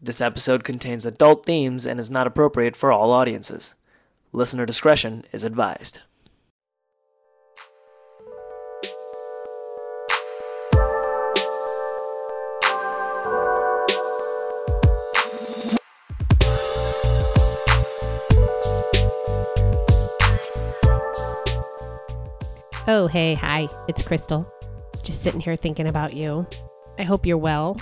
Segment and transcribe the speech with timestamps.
[0.00, 3.74] This episode contains adult themes and is not appropriate for all audiences.
[4.32, 5.98] Listener discretion is advised.
[22.86, 24.46] Oh, hey, hi, it's Crystal.
[25.02, 26.46] Just sitting here thinking about you.
[27.00, 27.76] I hope you're well.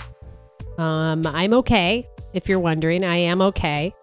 [0.77, 2.07] Um, I'm okay.
[2.33, 3.93] If you're wondering, I am okay.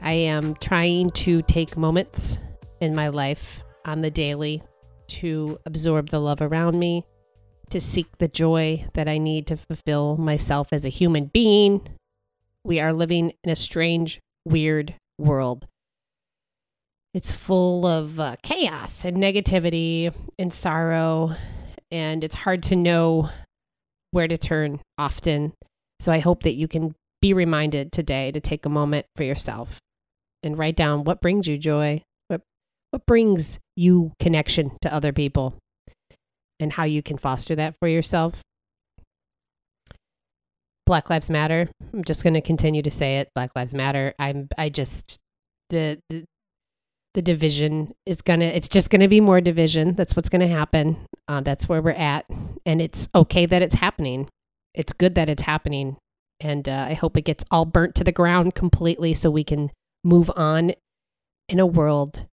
[0.00, 2.38] I am trying to take moments
[2.80, 4.62] in my life on the daily
[5.08, 7.04] to absorb the love around me,
[7.70, 11.86] to seek the joy that I need to fulfill myself as a human being.
[12.64, 15.66] We are living in a strange, weird world.
[17.14, 21.34] It's full of uh, chaos and negativity and sorrow,
[21.90, 23.30] and it's hard to know
[24.10, 25.52] where to turn often.
[26.00, 29.78] So I hope that you can be reminded today to take a moment for yourself
[30.42, 32.42] and write down what brings you joy, what
[32.90, 35.56] what brings you connection to other people,
[36.60, 38.42] and how you can foster that for yourself.
[40.84, 41.68] Black Lives Matter.
[41.92, 43.28] I'm just going to continue to say it.
[43.34, 44.14] Black Lives Matter.
[44.18, 45.16] I'm I just
[45.70, 46.24] the, the
[47.14, 50.98] the division is gonna it's just gonna be more division that's what's gonna happen
[51.28, 52.26] uh, that's where we're at
[52.66, 54.28] and it's okay that it's happening
[54.76, 55.96] it's good that it's happening
[56.40, 59.70] and uh, i hope it gets all burnt to the ground completely so we can
[60.04, 60.72] move on
[61.48, 62.26] in a world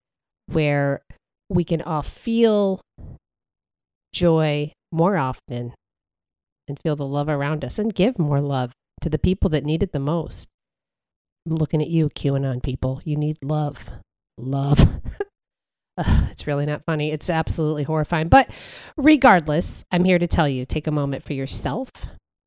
[0.48, 1.02] where
[1.50, 2.82] we can all feel
[4.14, 5.74] joy more often
[6.68, 8.72] and feel the love around us and give more love
[9.02, 10.48] to the people that need it the most
[11.48, 13.90] i'm looking at you qanon people you need love
[14.38, 14.80] love.
[15.98, 17.12] Ugh, it's really not funny.
[17.12, 18.28] It's absolutely horrifying.
[18.28, 18.50] But
[18.98, 21.90] regardless, I'm here to tell you take a moment for yourself.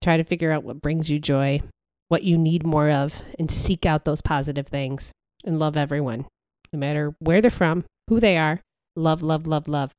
[0.07, 1.61] Try to figure out what brings you joy,
[2.07, 5.11] what you need more of, and seek out those positive things
[5.45, 6.27] and love everyone,
[6.73, 8.61] no matter where they're from, who they are.
[8.95, 9.91] Love, love, love, love.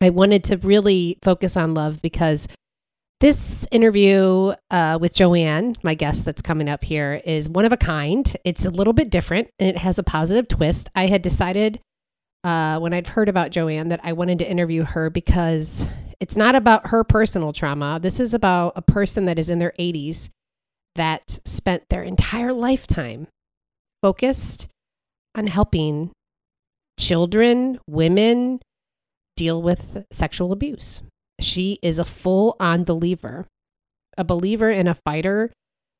[0.00, 2.48] I wanted to really focus on love because
[3.20, 7.76] this interview uh, with Joanne, my guest that's coming up here, is one of a
[7.76, 8.34] kind.
[8.46, 10.88] It's a little bit different and it has a positive twist.
[10.94, 11.80] I had decided
[12.44, 15.86] uh, when I'd heard about Joanne that I wanted to interview her because
[16.22, 17.98] it's not about her personal trauma.
[18.00, 20.28] This is about a person that is in their 80s
[20.94, 23.26] that spent their entire lifetime
[24.02, 24.68] focused
[25.34, 26.12] on helping
[26.96, 28.60] children, women
[29.36, 31.02] deal with sexual abuse.
[31.40, 33.48] She is a full on believer,
[34.16, 35.50] a believer and a fighter,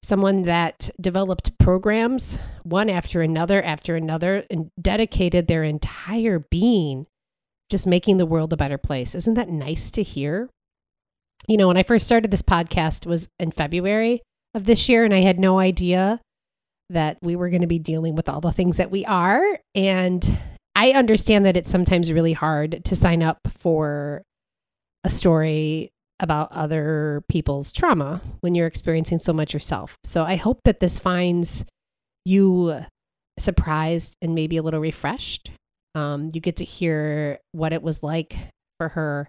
[0.05, 7.07] someone that developed programs one after another after another and dedicated their entire being
[7.71, 9.15] just making the world a better place.
[9.15, 10.49] Isn't that nice to hear?
[11.49, 14.23] You know, when I first started this podcast was in February
[14.55, 16.21] of this year and I had no idea
[16.91, 20.39] that we were going to be dealing with all the things that we are and
[20.75, 24.23] I understand that it's sometimes really hard to sign up for
[25.05, 25.91] a story
[26.21, 29.97] about other people's trauma when you're experiencing so much yourself.
[30.05, 31.65] So I hope that this finds
[32.25, 32.85] you
[33.39, 35.51] surprised and maybe a little refreshed.
[35.95, 38.37] Um, you get to hear what it was like
[38.79, 39.29] for her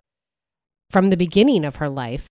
[0.90, 2.28] from the beginning of her life,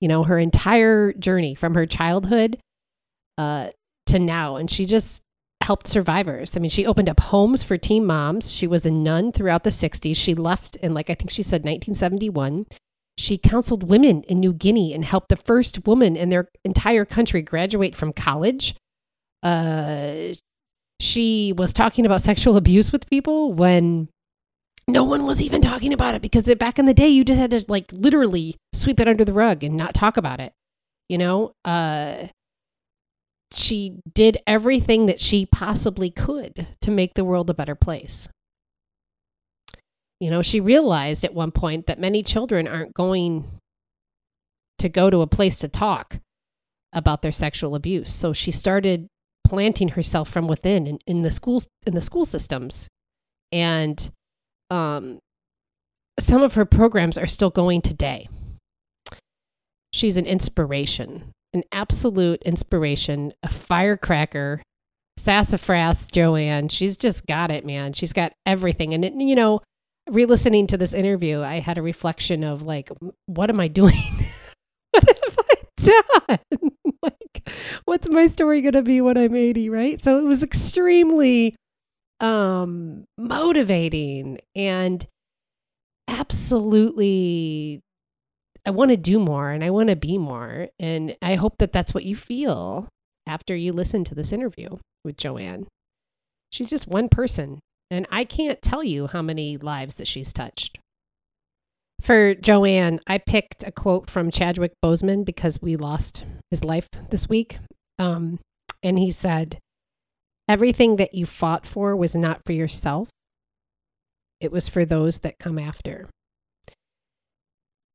[0.00, 2.58] you know, her entire journey from her childhood
[3.38, 3.68] uh,
[4.06, 4.56] to now.
[4.56, 5.22] And she just
[5.62, 6.56] helped survivors.
[6.56, 8.52] I mean, she opened up homes for teen moms.
[8.52, 10.16] She was a nun throughout the 60s.
[10.16, 12.66] She left in, like, I think she said 1971.
[13.18, 17.42] She counseled women in New Guinea and helped the first woman in their entire country
[17.42, 18.74] graduate from college.
[19.42, 20.34] Uh,
[21.02, 24.08] she was talking about sexual abuse with people when
[24.86, 27.40] no one was even talking about it because it, back in the day, you just
[27.40, 30.52] had to, like, literally sweep it under the rug and not talk about it.
[31.08, 32.28] You know, uh,
[33.52, 38.28] she did everything that she possibly could to make the world a better place.
[40.20, 43.50] You know, she realized at one point that many children aren't going
[44.78, 46.20] to go to a place to talk
[46.92, 48.12] about their sexual abuse.
[48.14, 49.08] So she started
[49.52, 52.88] planting herself from within in, in the schools in the school systems.
[53.50, 54.10] And
[54.70, 55.18] um,
[56.18, 58.28] some of her programs are still going today.
[59.92, 64.62] She's an inspiration an absolute inspiration, a firecracker,
[65.18, 66.68] sassafras Joanne.
[66.68, 67.92] She's just got it, man.
[67.92, 68.94] She's got everything.
[68.94, 69.60] And, it, you know,
[70.10, 72.90] re listening to this interview, I had a reflection of like,
[73.26, 74.00] what am I doing?
[74.92, 75.38] what have
[76.28, 76.70] I done?
[77.84, 80.00] What's my story going to be when I'm 80, right?
[80.00, 81.56] So it was extremely
[82.20, 85.04] um motivating and
[86.06, 87.80] absolutely
[88.64, 90.68] I want to do more and I want to be more.
[90.78, 92.88] And I hope that that's what you feel
[93.26, 95.66] after you listen to this interview with Joanne.
[96.50, 97.60] She's just one person,
[97.90, 100.78] and I can't tell you how many lives that she's touched.
[102.02, 107.28] For Joanne, I picked a quote from Chadwick Boseman because we lost his life this
[107.28, 107.58] week.
[107.96, 108.40] Um,
[108.82, 109.58] and he said,
[110.48, 113.08] Everything that you fought for was not for yourself,
[114.40, 116.08] it was for those that come after.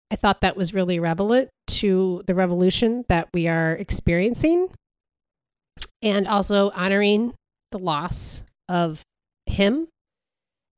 [0.09, 4.69] I thought that was really relevant to the revolution that we are experiencing
[6.01, 7.33] and also honoring
[7.73, 9.01] the loss of
[9.45, 9.89] him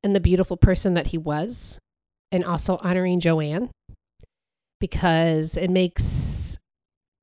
[0.04, 1.78] and the beautiful person that he was,
[2.32, 3.70] and also honoring Joanne
[4.80, 6.58] because it makes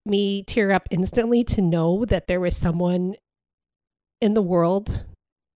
[0.04, 3.16] me tear up instantly to know that there was someone
[4.20, 5.04] in the world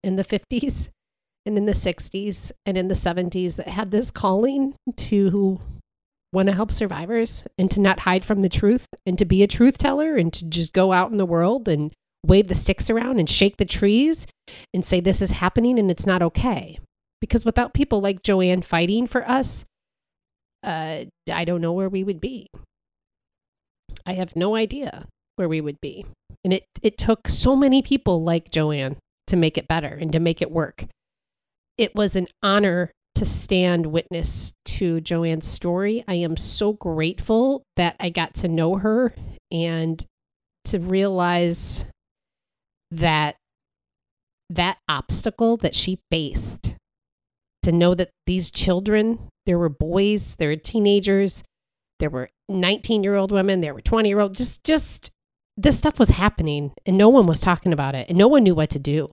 [0.02, 0.88] in the 50s
[1.44, 5.60] and in the 60s and in the 70s that had this calling to
[6.32, 9.46] want to help survivors and to not hide from the truth and to be a
[9.46, 11.92] truth teller and to just go out in the world and
[12.26, 14.26] wave the sticks around and shake the trees
[14.74, 16.78] and say this is happening and it's not okay.
[17.20, 19.64] Because without people like Joanne fighting for us,
[20.62, 22.48] uh, I don't know where we would be.
[24.06, 25.06] I have no idea
[25.36, 26.06] where we would be.
[26.44, 30.20] And it, it took so many people like Joanne to make it better and to
[30.20, 30.86] make it work.
[31.76, 36.04] It was an honor to stand witness to Joanne's story.
[36.06, 39.14] I am so grateful that I got to know her
[39.50, 40.04] and
[40.66, 41.84] to realize
[42.90, 43.36] that
[44.50, 46.74] that obstacle that she faced
[47.62, 51.42] to know that these children there were boys there were teenagers
[51.98, 55.10] there were 19 year old women there were 20 year old just just
[55.56, 58.54] this stuff was happening and no one was talking about it and no one knew
[58.54, 59.08] what to do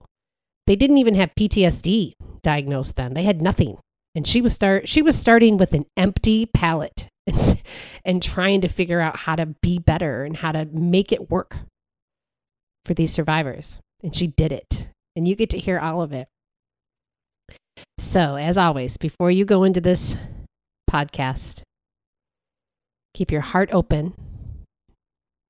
[0.66, 2.12] they didn't even have ptsd
[2.42, 3.78] diagnosed then they had nothing
[4.14, 7.62] and she was start she was starting with an empty palette and,
[8.04, 11.56] and trying to figure out how to be better and how to make it work
[12.84, 13.78] for these survivors.
[14.02, 14.88] And she did it.
[15.16, 16.28] And you get to hear all of it.
[17.98, 20.16] So, as always, before you go into this
[20.90, 21.62] podcast,
[23.14, 24.14] keep your heart open,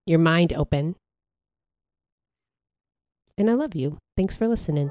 [0.07, 0.97] your mind open.
[3.39, 3.99] And I love you.
[4.17, 4.91] Thanks for listening.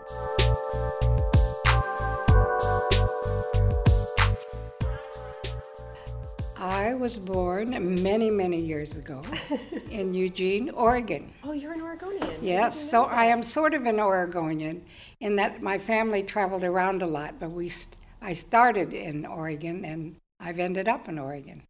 [6.86, 7.72] I was born
[8.04, 9.20] many, many years ago
[9.90, 11.34] in Eugene, Oregon.
[11.44, 12.38] Oh, you're an Oregonian.
[12.44, 14.86] Yes, so I am sort of an Oregonian
[15.20, 19.84] in that my family traveled around a lot, but we st- I started in Oregon
[19.84, 21.64] and I've ended up in Oregon.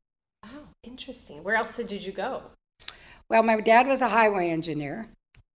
[0.44, 1.42] Oh, interesting.
[1.46, 2.44] Where else did you go?
[3.30, 5.08] Well, my dad was a highway engineer,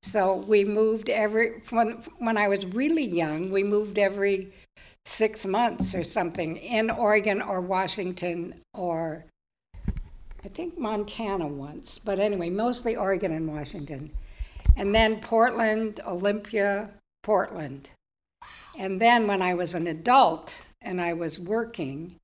[0.03, 3.51] so we moved every when when I was really young.
[3.51, 4.53] We moved every
[5.03, 9.25] six months or something in Oregon or Washington or
[10.43, 14.11] I think Montana once, but anyway, mostly Oregon and Washington.
[14.77, 16.91] And then Portland, Olympia,
[17.23, 17.89] Portland.
[18.77, 22.15] And then when I was an adult and I was working,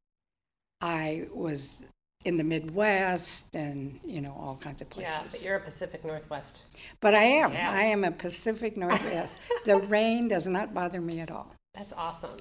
[0.79, 1.85] I was
[2.23, 5.13] in the Midwest and, you know, all kinds of places.
[5.13, 6.61] Yeah, but you're a Pacific Northwest.
[7.01, 7.51] But I am.
[7.51, 7.69] Yeah.
[7.69, 9.37] I am a Pacific Northwest.
[9.65, 11.51] the rain does not bother me at all.
[11.73, 12.37] That's awesome.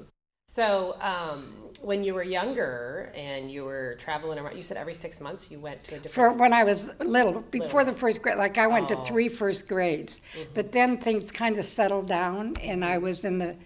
[0.55, 5.21] So, um, when you were younger and you were traveling around, you said every six
[5.21, 6.15] months you went to a different.
[6.15, 7.93] For when I was little, before Little.
[7.95, 8.95] the first grade, like I went Oh.
[8.95, 10.21] to three first grades,
[10.55, 13.57] but then things kind of settled down, and I was in the,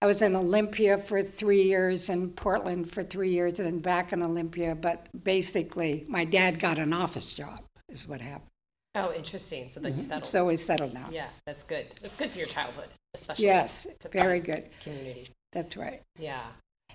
[0.00, 4.14] I was in Olympia for three years and Portland for three years, and then back
[4.14, 4.74] in Olympia.
[4.74, 7.60] But basically, my dad got an office job,
[7.90, 8.48] is what happened.
[8.94, 9.68] oh, interesting.
[9.68, 10.24] So then you settled.
[10.24, 11.08] So we settled now.
[11.12, 11.86] yeah, that's good.
[12.00, 13.44] That's good for your childhood, especially.
[13.44, 14.64] Yes, very good.
[14.80, 15.28] Community.
[15.52, 16.02] That's right.
[16.18, 16.44] Yeah.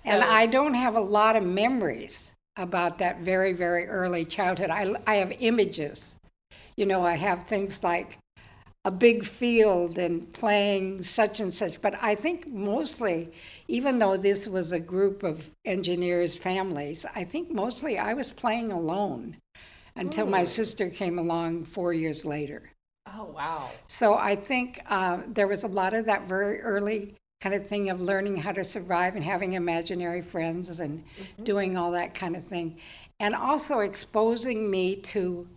[0.06, 4.70] And I don't have a lot of memories about that very, very early childhood.
[4.70, 6.18] I, I have images.
[6.76, 8.18] You know, I have things like
[8.86, 11.82] a big field and playing such and such.
[11.82, 13.32] But I think mostly,
[13.68, 18.72] even though this was a group of engineers' families, I think mostly I was playing
[18.72, 19.38] alone
[19.96, 22.72] until my sister came along four years later.
[23.08, 23.72] Oh wow.
[23.88, 27.90] So I think uh, there was a lot of that very early kind of thing
[27.90, 31.04] of learning how to survive and having imaginary friends and
[31.44, 32.78] doing all that kind of thing.
[33.20, 35.48] And also exposing me to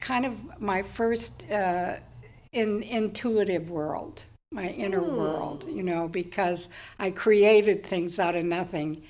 [0.00, 1.96] kind of my first uh,
[2.52, 9.02] in, intuitive world, my inner world, you know, because I created things out of nothing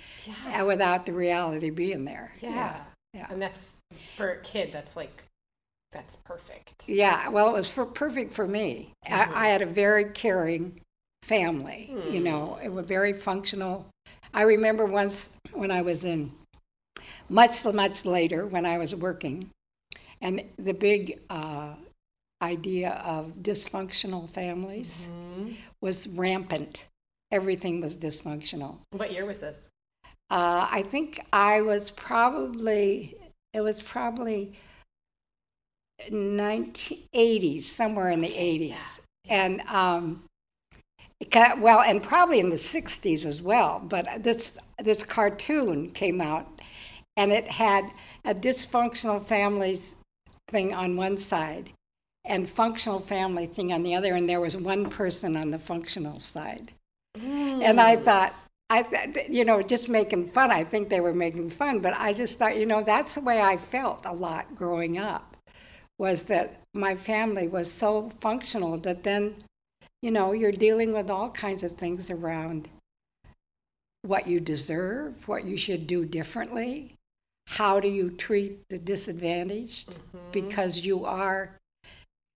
[0.47, 2.33] uh, without the reality being there.
[2.41, 2.81] Yeah.
[3.15, 3.27] yeah.
[3.31, 3.75] And that's
[4.15, 4.73] for a kid.
[4.73, 5.25] That's like,
[5.93, 6.85] that's perfect.
[6.89, 8.93] Yeah, well, it was for, perfect for me.
[9.09, 10.81] I, I had a very caring
[11.23, 13.87] family, you know, it was very functional.
[14.35, 16.33] I remember once when I was in,
[17.29, 19.51] much, much later, when I was working,
[20.21, 21.75] and the big uh,
[22.43, 25.07] idea of dysfunctional families
[25.81, 26.87] was rampant.
[27.31, 28.79] Everything was dysfunctional.
[28.91, 29.69] What year was this?
[30.31, 33.17] Uh, I think I was probably,
[33.55, 34.53] it was probably
[36.11, 38.99] 1980s, somewhere in the 80s.
[39.29, 40.25] And, um,
[41.59, 43.81] well, and probably in the 60s as well.
[43.81, 46.61] But this, this cartoon came out
[47.17, 47.85] and it had
[48.25, 49.97] a dysfunctional families
[50.49, 51.71] thing on one side
[52.25, 54.15] and functional family thing on the other.
[54.15, 56.73] And there was one person on the functional side.
[57.15, 58.05] And I mm.
[58.05, 58.35] thought,
[58.71, 60.51] I, th- you know, just making fun.
[60.51, 63.41] I think they were making fun, but I just thought, you know, that's the way
[63.41, 65.37] I felt a lot growing up,
[65.99, 69.35] was that my family was so functional that then,
[70.03, 72.69] you know, you're dealing with all kinds of things around
[74.03, 76.97] what you deserve, what you should do differently,
[77.47, 80.19] how do you treat the disadvantaged, mm-hmm.
[80.33, 81.57] because you are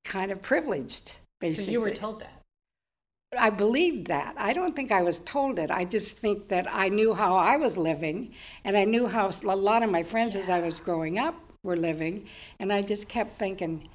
[0.05, 1.65] kind of privileged, basically.
[1.65, 2.33] So you were told that.
[3.37, 4.37] I believed that.
[4.39, 5.71] I don't think I was told it.
[5.71, 8.33] I just think that I knew how I was living,
[8.65, 11.77] and I knew how a lot of my friends as I was growing up were
[11.77, 12.27] living,
[12.61, 13.89] and I just kept thinking,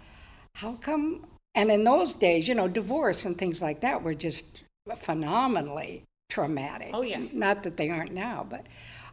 [0.56, 1.26] how come?
[1.56, 4.64] And in those days, you know, divorce and things like that were just
[4.96, 6.92] phenomenally traumatic.
[6.94, 7.22] Oh, yeah.
[7.34, 8.66] Not that they aren't now, but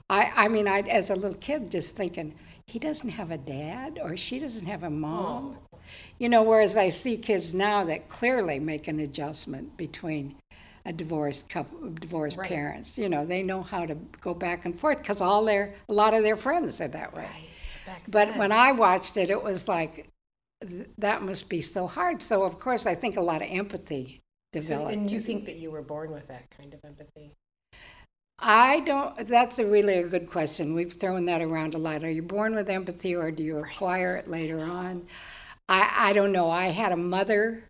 [0.09, 2.35] I, I mean, I, as a little kid, just thinking,
[2.67, 5.57] he doesn't have a dad or she doesn't have a mom.
[5.57, 5.79] Oh.
[6.19, 10.37] You know, whereas I see kids now that clearly make an adjustment between
[10.85, 12.49] a divorced couple, divorced Right.
[12.49, 12.97] parents.
[12.97, 16.15] You know, they know how to go back and forth because all their, a lot
[16.15, 17.27] of their friends are that way.
[17.85, 18.39] Back But then.
[18.39, 20.09] when I watched it, it was like,
[20.99, 22.21] that must be so hard.
[22.23, 24.21] So of course, I think a lot of empathy
[24.55, 24.93] So- developed.
[24.93, 27.33] and you think that you were born with that kind of empathy?
[28.41, 29.17] I don't.
[29.27, 30.75] That's a really a good question.
[30.75, 32.05] We've thrown that around a lot.
[32.05, 35.07] Are you born with empathy, or do you acquire it later on?
[35.69, 36.49] I I don't know.
[36.49, 37.65] I had a mother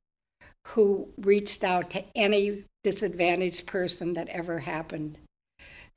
[0.69, 5.17] who reached out to any disadvantaged person that ever happened.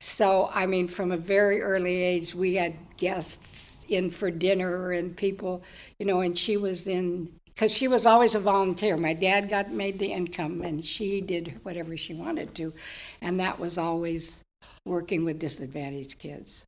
[0.00, 5.16] So I mean, from a very early age, we had guests in for dinner and
[5.16, 5.62] people,
[5.98, 8.96] you know, and she was in because she was always a volunteer.
[8.96, 12.72] My dad got made the income, and she did whatever she wanted to,
[13.20, 14.40] and that was always
[14.84, 16.64] working with disadvantaged kids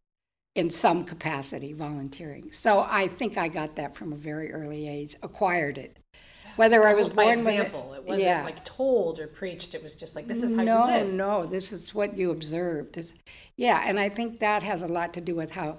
[0.54, 2.50] in some capacity, volunteering.
[2.52, 5.96] So I think I got that from a very early age, acquired it.
[6.56, 7.88] Whether I was by born example.
[7.90, 8.44] with It it, wasn't yeah.
[8.44, 9.74] like told or preached.
[9.74, 11.12] It was just like, this is how no, you live.
[11.12, 12.94] no, this is what you observed.
[12.94, 13.12] This-
[13.56, 15.78] yeah, and I think that has a lot to do with how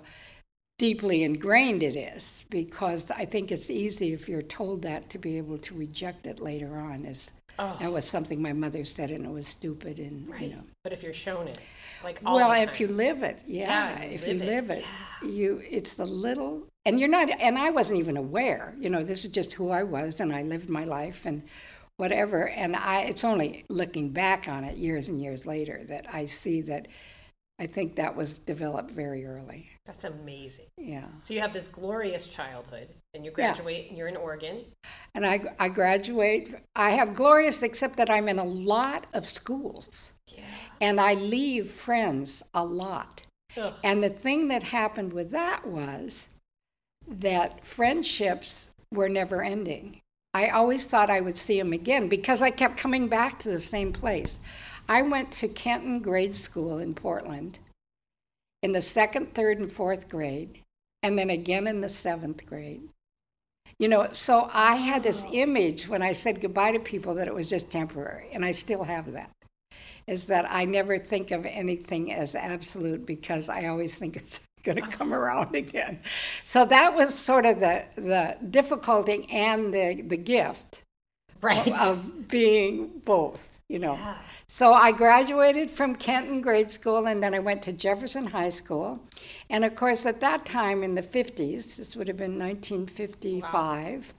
[0.77, 5.37] deeply ingrained it is, because I think it's easy if you're told that to be
[5.37, 7.05] able to reject it later on.
[7.05, 7.77] As Oh.
[7.79, 10.63] that was something my mother said, and it was stupid, and you know.
[10.83, 11.57] But if you're shown it,
[12.03, 14.69] like all well, if you live it, yeah, Yeah, you if live you it, live
[14.71, 14.85] it,
[15.23, 18.75] you it's the little, and you're not, and I wasn't even aware.
[18.77, 21.43] You know, this is just who I was, and I lived my life, and
[21.95, 22.49] whatever.
[22.49, 26.59] And I, it's only looking back on it years and years later that I see
[26.63, 26.89] that.
[27.57, 29.69] I think that was developed very early.
[29.85, 30.65] That's amazing.
[30.77, 33.53] Yeah, So you have this glorious childhood, and you Yeah.
[33.53, 34.65] graduate, and you're in Oregon.
[35.13, 36.53] and I I graduate.
[36.75, 40.43] I have glorious, except that I'm in a lot of schools, Yeah.
[40.81, 43.25] and I leave friends a lot.
[43.55, 43.73] Ugh.
[43.83, 46.27] And the thing that happened with that was
[47.07, 50.01] that friendships were never ending.
[50.33, 53.59] I always thought I would see them again because I kept coming back to the
[53.59, 54.41] same place.
[54.87, 57.59] I went to Kenton Grade School in Portland
[58.63, 60.61] in the second, third, and fourth grade,
[61.03, 62.89] and then again in the seventh grade.
[63.79, 67.33] You know, so I had this image when I said goodbye to people that it
[67.35, 69.31] was just temporary, and I still have that
[70.07, 74.77] is that I never think of anything as absolute because I always think it's going
[74.77, 75.99] to come around again.
[76.45, 80.81] So that was sort of the, the difficulty and the, the gift
[81.41, 81.67] Right.
[81.79, 83.93] of being both, you know.
[83.93, 84.17] Yeah.
[84.47, 88.99] So I graduated from Kenton grade school and then I went to Jefferson High School.
[89.49, 94.13] And of course, at that time in the 50s, this would have been 1955,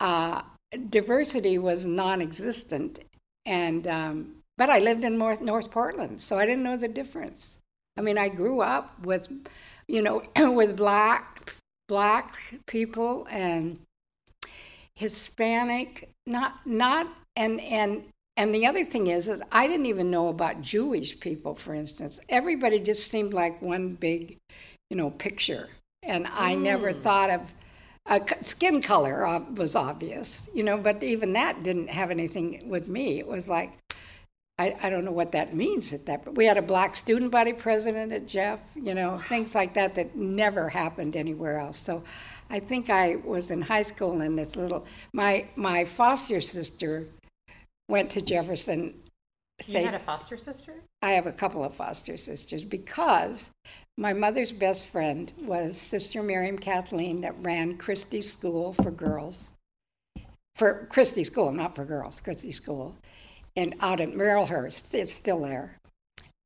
[0.00, 0.42] uh,
[0.90, 3.00] diversity was non existent.
[3.44, 7.58] And, um, but I lived in North, North Portland, so I didn't know the difference.
[7.96, 9.28] I mean, I grew up with,
[9.88, 11.54] you know, with black,
[11.88, 12.32] black
[12.66, 13.78] people and
[14.94, 18.06] Hispanic, not not and and
[18.42, 22.18] and the other thing is is I didn't even know about Jewish people, for instance.
[22.28, 24.36] Everybody just seemed like one big,
[24.90, 25.68] you know, picture,
[26.02, 27.54] and I never thought of.
[28.04, 32.88] Uh, skin color uh, was obvious, you know, but even that didn't have anything with
[32.88, 33.20] me.
[33.20, 33.74] It was like,
[34.58, 36.24] I, I don't know what that means at that.
[36.24, 39.94] But we had a black student body president at Jeff, you know, things like that
[39.94, 41.80] that never happened anywhere else.
[41.80, 42.02] So
[42.50, 47.06] I think I was in high school and this little my my foster sister
[47.92, 48.94] went to Jefferson.
[49.68, 50.74] You had a foster sister?
[51.02, 53.50] I have a couple of foster sisters because
[53.98, 59.52] my mother's best friend was Sister Miriam Kathleen that ran Christie School for girls.
[60.56, 62.96] For Christie School, not for girls, Christie School.
[63.56, 65.76] And out at Marylhurst, it's still there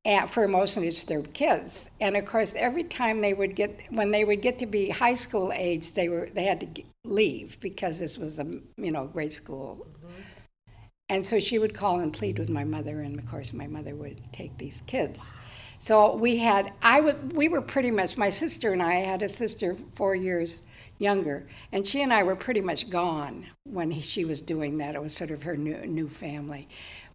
[0.07, 1.91] and for emotionally disturbed kids.
[2.01, 5.15] And of course, every time they would get, when they would get to be high
[5.15, 8.45] school age, they were they had to leave because this was a
[8.77, 9.87] you know grade school.
[11.09, 13.95] And so she would call and plead with my mother, and of course, my mother
[13.95, 15.31] would take these kids.
[15.79, 19.29] So we had, I would, we were pretty much, my sister and I had a
[19.29, 20.63] sister four years
[20.99, 24.95] younger, and she and I were pretty much gone when he, she was doing that.
[24.95, 26.69] It was sort of her new, new family.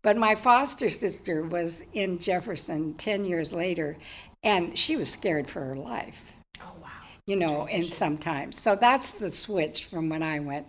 [0.04, 3.98] But my foster sister was in Jefferson 10 years later,
[4.44, 6.32] and she was scared for her life.
[6.62, 6.90] Oh, wow.
[7.26, 8.60] You know, and sometimes.
[8.60, 10.68] So that's the switch from when I went.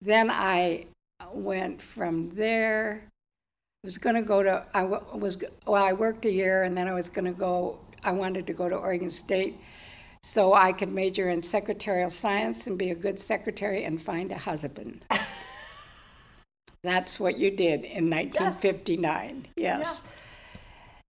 [0.00, 0.86] Then I
[1.32, 3.04] went from there.
[3.82, 6.86] I was going to go to, I was, well, I worked a year and then
[6.86, 9.58] I was going to go, I wanted to go to Oregon State
[10.22, 14.38] so I could major in secretarial science and be a good secretary and find a
[14.38, 15.04] husband.
[16.82, 19.46] That's what you did in 1959.
[19.56, 19.80] Yes.
[19.80, 20.20] yes.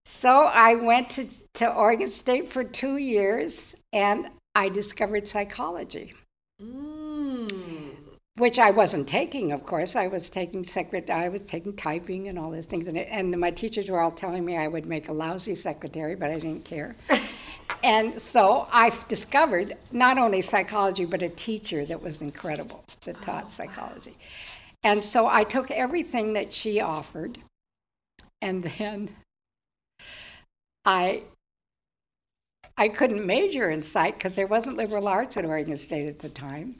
[0.05, 6.13] So I went to, to Oregon State for two years and I discovered psychology.
[6.61, 6.90] Mm.
[8.41, 9.95] Which I wasn't taking, of course.
[9.95, 13.29] I was taking secretary, I was taking typing and all these things, and, it, and
[13.39, 16.65] my teachers were all telling me I would make a lousy secretary, but I didn't
[16.65, 16.95] care.
[17.83, 23.43] and so I discovered not only psychology, but a teacher that was incredible that taught
[23.45, 24.15] oh, psychology.
[24.17, 24.91] Wow.
[24.91, 27.37] And so I took everything that she offered,
[28.41, 29.15] and then
[30.83, 31.21] I
[32.75, 36.29] I couldn't major in psych because there wasn't liberal arts at Oregon State at the
[36.29, 36.73] time.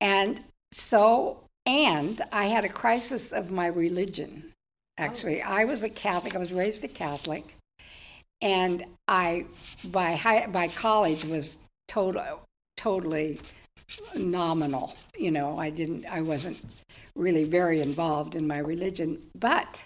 [0.00, 0.40] And
[0.72, 4.44] so, and I had a crisis of my religion.
[4.98, 5.02] Oh.
[5.02, 5.46] Actually, oh.
[5.48, 6.34] I was a Catholic.
[6.34, 7.56] I was raised a Catholic,
[8.42, 9.46] and I
[9.84, 11.56] by high, by college was
[11.88, 12.42] total,
[12.76, 13.40] totally
[14.14, 14.96] nominal.
[15.16, 16.58] You know, I didn't, I wasn't
[17.16, 19.22] really very involved in my religion.
[19.38, 19.82] But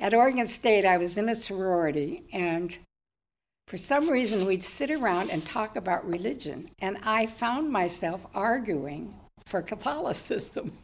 [0.00, 2.76] at Oregon State, I was in a sorority, and
[3.68, 9.14] for some reason, we'd sit around and talk about religion, and I found myself arguing
[9.46, 10.72] for Catholicism.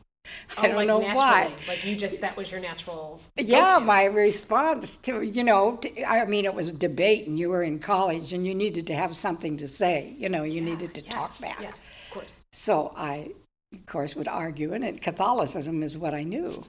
[0.59, 1.17] Oh, I don't like know naturally.
[1.17, 1.53] why.
[1.67, 3.21] Like you just that was your natural.
[3.37, 3.87] Yeah, go-to.
[3.87, 7.63] my response to you know, to, I mean, it was a debate, and you were
[7.63, 10.15] in college, and you needed to have something to say.
[10.19, 11.59] You know, you yeah, needed to yeah, talk back.
[11.61, 12.41] Yeah, of course.
[12.53, 13.31] So I,
[13.73, 16.65] of course, would argue, and it, Catholicism is what I knew.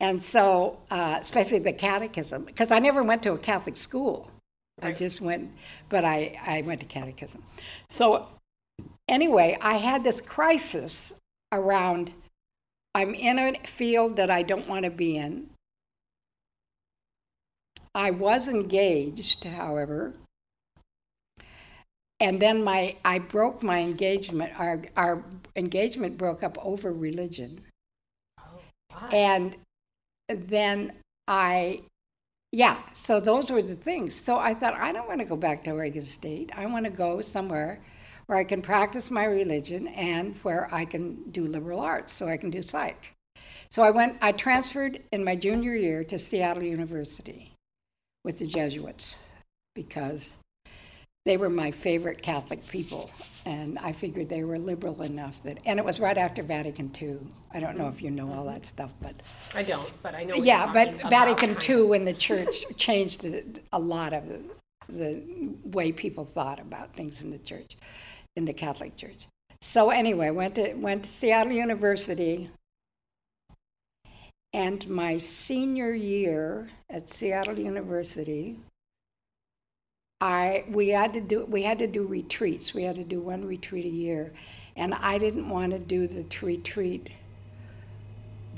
[0.00, 4.28] And so, uh, especially the catechism, because I never went to a Catholic school.
[4.82, 4.88] Right.
[4.88, 5.52] I just went,
[5.88, 7.44] but I, I went to catechism.
[7.88, 8.26] So,
[9.08, 11.12] anyway, I had this crisis
[11.52, 12.12] around
[12.94, 15.48] I'm in a field that I don't want to be in.
[17.94, 20.14] I was engaged, however,
[22.20, 24.58] and then my I broke my engagement.
[24.58, 25.24] Our our
[25.56, 27.60] engagement broke up over religion.
[28.40, 29.56] Oh, and
[30.28, 30.92] then
[31.28, 31.82] I,
[32.52, 32.78] yeah.
[32.94, 34.14] So those were the things.
[34.14, 36.52] So I thought I don't want to go back to Oregon State.
[36.56, 37.80] I want to go somewhere
[38.32, 42.38] where I can practice my religion and where I can do liberal arts, so I
[42.38, 43.14] can do psych.
[43.68, 44.16] So I went.
[44.22, 47.52] I transferred in my junior year to Seattle University
[48.24, 49.22] with the Jesuits
[49.74, 50.34] because
[51.26, 53.10] they were my favorite Catholic people,
[53.44, 55.58] and I figured they were liberal enough that.
[55.66, 57.18] And it was right after Vatican II.
[57.52, 59.14] I don't know if you know all that stuff, but
[59.54, 59.92] I don't.
[60.02, 60.36] But I know.
[60.36, 63.26] yeah, but Vatican II, when the church changed
[63.74, 64.40] a lot of the,
[64.88, 65.22] the
[65.64, 67.76] way people thought about things in the church,
[68.36, 69.26] in the Catholic Church.
[69.60, 72.50] So anyway, went to went to Seattle University,
[74.52, 78.58] and my senior year at Seattle University,
[80.20, 82.74] I we had to do we had to do retreats.
[82.74, 84.32] We had to do one retreat a year,
[84.76, 87.12] and I didn't want to do the retreat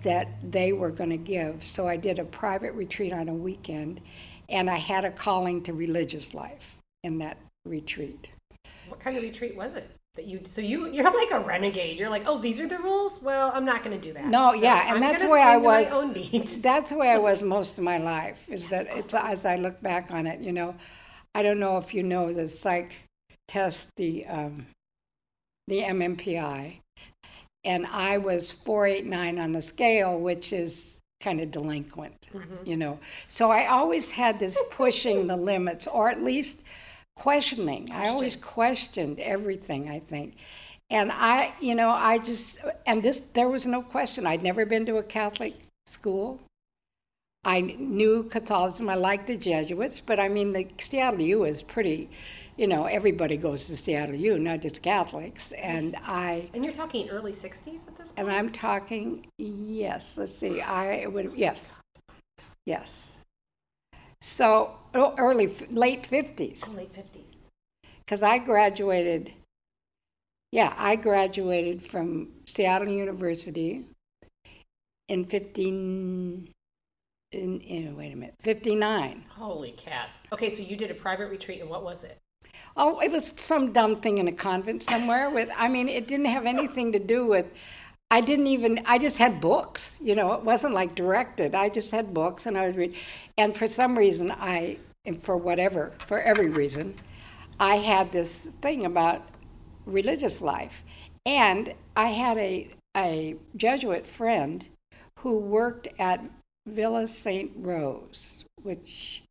[0.03, 1.65] that they were going to give.
[1.65, 4.01] So I did a private retreat on a weekend,
[4.49, 8.29] and I had a calling to religious life in that retreat.
[8.95, 9.91] What kind of retreat was it?
[10.15, 11.99] That you so you you're like a renegade.
[11.99, 13.21] You're like, oh, these are the rules.
[13.21, 14.27] Well, I'm not going to do that.
[14.27, 15.91] No, so yeah, and I'm that's the way I was.
[16.63, 18.49] That's the way I was most of my life.
[18.49, 18.99] Is that's that awesome.
[19.01, 20.77] it's as I look back on it, you know.
[21.35, 22.95] I don't know if you know the psych
[23.49, 24.67] test, the um,
[25.67, 26.79] the MMPI,
[27.65, 32.55] and I was 489 on the scale, which is kind of delinquent, mm-hmm.
[32.65, 33.01] you know.
[33.27, 36.61] So I always had this pushing the limits, or at least
[37.17, 37.87] questioning.
[37.87, 38.07] Question.
[38.07, 39.89] I always questioned everything.
[39.89, 40.37] I think,
[40.91, 44.27] And I, you know, I just, and this, there was no question.
[44.27, 45.55] I'd never been to a Catholic
[45.87, 46.41] school.
[47.47, 48.89] I knew Catholicism.
[48.89, 52.09] I liked the Jesuits, but I mean, the Seattle U is pretty,
[52.57, 55.53] you know, everybody goes to Seattle U, not just Catholics.
[55.53, 58.29] And I, And you're talking early 60s at this point?
[58.29, 61.71] and I'm talking, yes, let's see, I would, yes,
[62.65, 63.11] yes.
[64.25, 66.65] So, early, late 50s.
[66.67, 67.49] Oh, late 50s.
[68.07, 69.35] because I graduated.
[70.51, 73.85] Yeah, I graduated from Seattle University
[75.09, 76.51] in fifteen.
[77.33, 79.25] In, in wait a minute, fifty nine.
[79.29, 80.25] Holy cats.
[80.33, 82.17] Okay, so you did a private retreat, and what was it?
[82.79, 85.29] Oh, it was some dumb thing in a convent somewhere.
[85.29, 87.53] With I mean, it didn't have anything to do with.
[88.15, 88.81] I didn't even.
[88.87, 89.99] I just had books.
[90.01, 91.57] You know, it wasn't like directed.
[91.57, 92.95] I just had books, and I would read.
[93.37, 96.95] And for some reason, I, and for whatever, for every reason,
[97.59, 99.27] I had this thing about
[99.85, 100.85] religious life,
[101.27, 104.65] and I had a a Jesuit friend
[105.19, 106.25] who worked at
[106.69, 107.51] Villa St.
[107.57, 109.25] Rose, which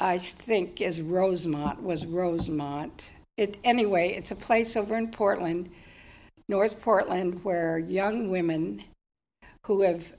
[0.00, 3.12] I think is Rosemont, was Rosemont.
[3.36, 5.70] It, anyway, it's a place over in Portland,
[6.52, 8.84] North Portland, where young women
[9.64, 10.12] who have,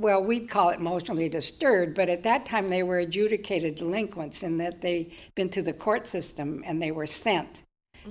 [0.00, 4.58] well, we'd call it emotionally disturbed, but at that time they were adjudicated delinquents in
[4.58, 7.62] that they'd been through the court system and they were sent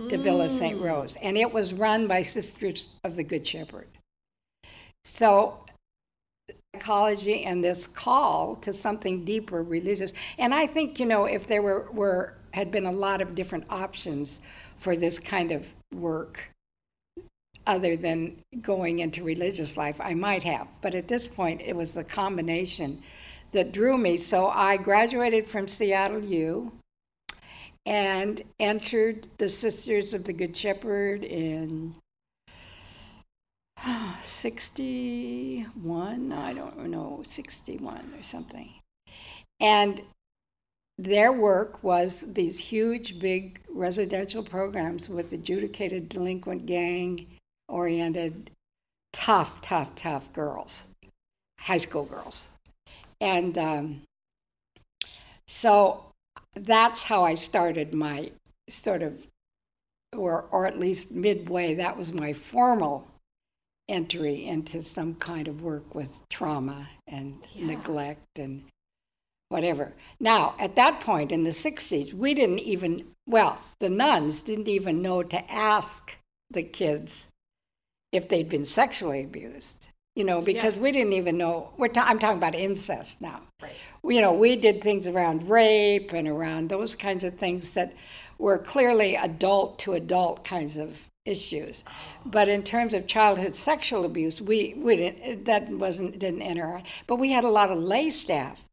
[0.07, 0.79] to Villa St.
[0.79, 0.85] Mm.
[0.85, 1.17] Rose.
[1.21, 3.89] And it was run by Sisters of the Good Shepherd.
[5.03, 5.65] So
[6.73, 11.63] psychology and this call to something deeper religious and i think you know if there
[11.63, 14.39] were, were had been a lot of different options
[14.77, 16.51] for this kind of work
[17.69, 21.93] other than going into religious life i might have but at this point it was
[21.93, 22.99] the combination
[23.51, 26.71] that drew me so i graduated from seattle u
[27.85, 31.93] and entered the sisters of the good shepherd in
[34.23, 38.73] 61, I don't know, 61 or something.
[39.59, 40.01] And
[40.97, 47.25] their work was these huge, big residential programs with adjudicated delinquent, gang
[47.69, 48.51] oriented,
[49.13, 50.85] tough, tough, tough girls,
[51.59, 52.47] high school girls.
[53.21, 54.01] And um,
[55.47, 56.05] so
[56.55, 58.31] that's how I started my
[58.69, 59.27] sort of,
[60.15, 63.07] or, or at least midway, that was my formal
[63.87, 67.67] entry into some kind of work with trauma and Yeah.
[67.67, 68.63] neglect and
[69.49, 69.93] whatever.
[70.19, 75.01] Now, at that point in the 60s, we didn't even, well, the nuns didn't even
[75.01, 76.15] know to ask
[76.51, 77.25] the kids
[78.11, 79.77] if they'd been sexually abused.
[80.15, 81.69] You know, because we didn't even know.
[81.77, 83.39] We're ta- I'm talking about incest now.
[83.61, 83.71] Right.
[84.03, 87.93] You know, we did things around rape and around those kinds of things that
[88.37, 91.83] were clearly adult to adult kinds of issues.
[91.87, 91.91] Oh.
[92.25, 96.65] But in terms of childhood sexual abuse, we, we didn't, that wasn't didn't enter.
[96.65, 98.65] our- But we had a lot of lay staff,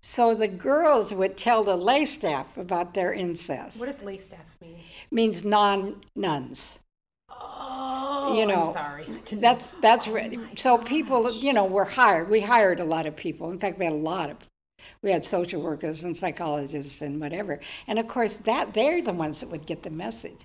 [0.00, 3.78] so the girls would tell the lay staff about their incest.
[3.80, 4.78] What does lay staff mean?
[5.10, 6.78] means non nuns.
[8.26, 9.06] Oh, You know, I'm sorry.
[9.32, 12.28] That's that's re- so people you know were hired.
[12.28, 13.50] We hired a lot of people.
[13.50, 14.36] In fact, we had a lot of.
[15.02, 17.60] We had social workers and psychologists and whatever.
[17.86, 20.40] And of course, that they're the ones that would get the message.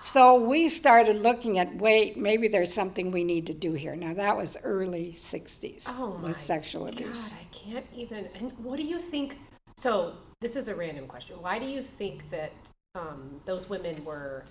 [0.00, 3.94] So we started looking at wait, maybe there's something we need to do here.
[3.96, 5.84] Now that was early '60s.
[5.88, 7.30] Oh my was sexual abuse.
[7.30, 8.28] God, I can't even.
[8.36, 9.38] And what do you think?
[9.76, 11.36] So this is a random question.
[11.40, 12.52] Why do you think that
[12.94, 14.44] um, those women were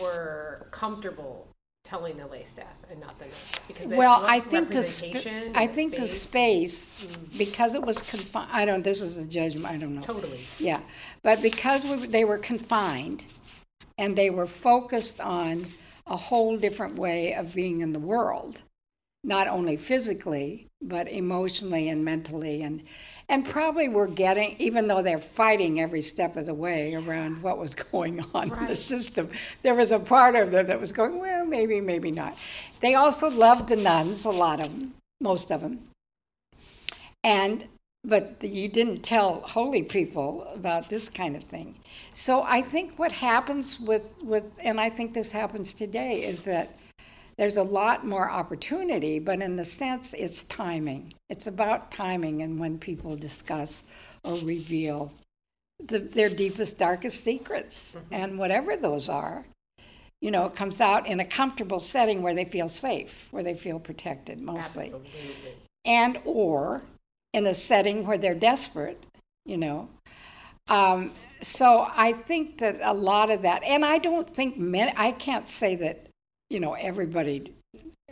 [0.00, 1.48] were comfortable
[1.84, 3.64] telling the lay staff and not the nuns?
[3.66, 5.26] Because they Well, I think the sp-.
[5.54, 7.38] I and think the space mm-hmm.
[7.38, 8.50] because it was confined.
[8.52, 8.82] I don't.
[8.82, 9.66] This is a judgment.
[9.66, 10.02] I don't know.
[10.02, 10.40] Totally.
[10.58, 10.80] Yeah,
[11.22, 13.24] but because we, they were confined
[13.96, 15.66] and they were focused on
[16.06, 18.62] a whole different way of being in the world,
[19.24, 22.62] not only physically, but emotionally and mentally.
[22.62, 22.82] And,
[23.28, 27.58] and probably were getting, even though they're fighting every step of the way around what
[27.58, 29.28] was going on in the system,
[29.62, 32.38] there was a part of them that was going, well, maybe, maybe not.
[32.80, 35.80] They also loved the nuns, a lot of them, most of them.
[37.22, 37.64] And
[38.04, 41.74] but you didn't tell holy people about this kind of thing.
[42.12, 46.78] So I think what happens with with and I think this happens today is that
[47.38, 51.14] there's a lot more opportunity, but in the sense it's timing.
[51.30, 53.84] It's about timing and when people discuss
[54.24, 55.12] or reveal
[55.86, 59.46] the, their deepest, darkest secrets, and whatever those are,
[60.20, 63.54] you know, it comes out in a comfortable setting where they feel safe, where they
[63.54, 65.54] feel protected mostly Absolutely.
[65.84, 66.82] and or
[67.32, 69.00] in a setting where they're desperate,
[69.44, 69.88] you know.
[70.66, 75.12] Um, so I think that a lot of that, and I don't think many, I
[75.12, 76.07] can't say that,
[76.50, 77.52] you know, everybody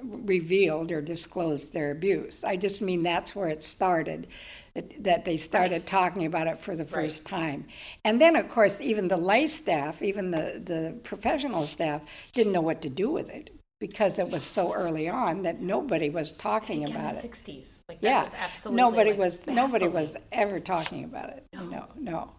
[0.02, 2.44] revealed or disclosed their abuse.
[2.44, 4.26] I just mean that's where it started,
[4.74, 7.66] that, that they started talking about it for the first time.
[8.04, 12.02] And then, of course, even the lay staff, even the, the professional staff,
[12.34, 16.10] didn't know what to do with it because it was so early on that nobody
[16.10, 17.20] was talking about the it.
[17.20, 18.82] sixties, like that Yeah, was absolutely.
[18.82, 21.44] nobody like, was nobody was ever talking about it.
[21.54, 22.30] You know, no.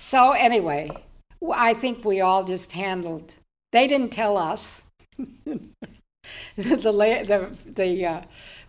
[0.00, 0.90] So anyway,
[1.54, 3.34] I think we all just handled.
[3.72, 4.82] They didn't tell us.
[5.18, 8.22] The the the uh,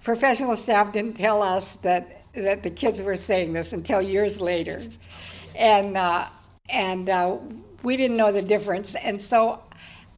[0.04, 4.82] professional staff didn't tell us that that the kids were saying this until years later,
[5.56, 6.26] and uh,
[6.70, 7.38] and uh,
[7.84, 8.96] we didn't know the difference.
[8.96, 9.62] And so,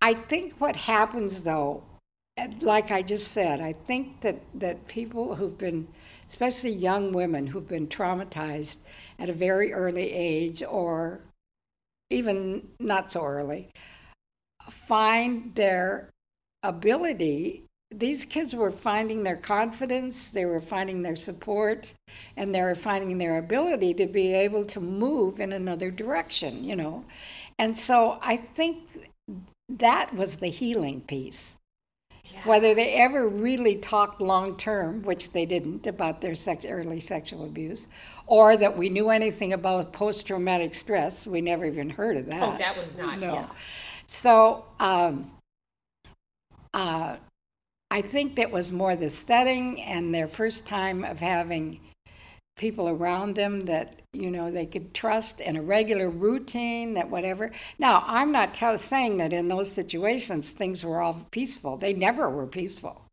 [0.01, 1.83] I think what happens though
[2.61, 5.87] like I just said, I think that, that people who've been,
[6.29, 8.79] especially young women who've been traumatized
[9.19, 11.21] at a very early age or
[12.09, 13.69] even not so early,
[14.87, 16.09] find their
[16.69, 17.63] ability.
[17.91, 21.93] These kids were finding their confidence, they were finding their support,
[22.35, 26.75] and they were finding their ability to be able to move in another direction, you
[26.75, 27.05] know.
[27.59, 29.09] And so I think
[29.69, 31.53] that was the healing piece.
[32.43, 37.45] Whether they ever really talked long term, which they didn't, about their sex, early sexual
[37.45, 37.87] abuse,
[38.25, 42.41] or that we knew anything about post traumatic stress, we never even heard of that.
[42.41, 43.19] Oh, that was not.
[43.19, 43.33] No.
[43.35, 43.47] Yeah.
[44.07, 45.31] So um,
[46.75, 47.15] uh,
[47.89, 51.79] I think that was more the setting and their first time of having
[52.57, 57.51] people around them that you know they could trust and a regular routine that whatever.
[57.79, 61.77] Now i'm not saying that in those situations things were all peaceful.
[61.77, 63.04] They never were peaceful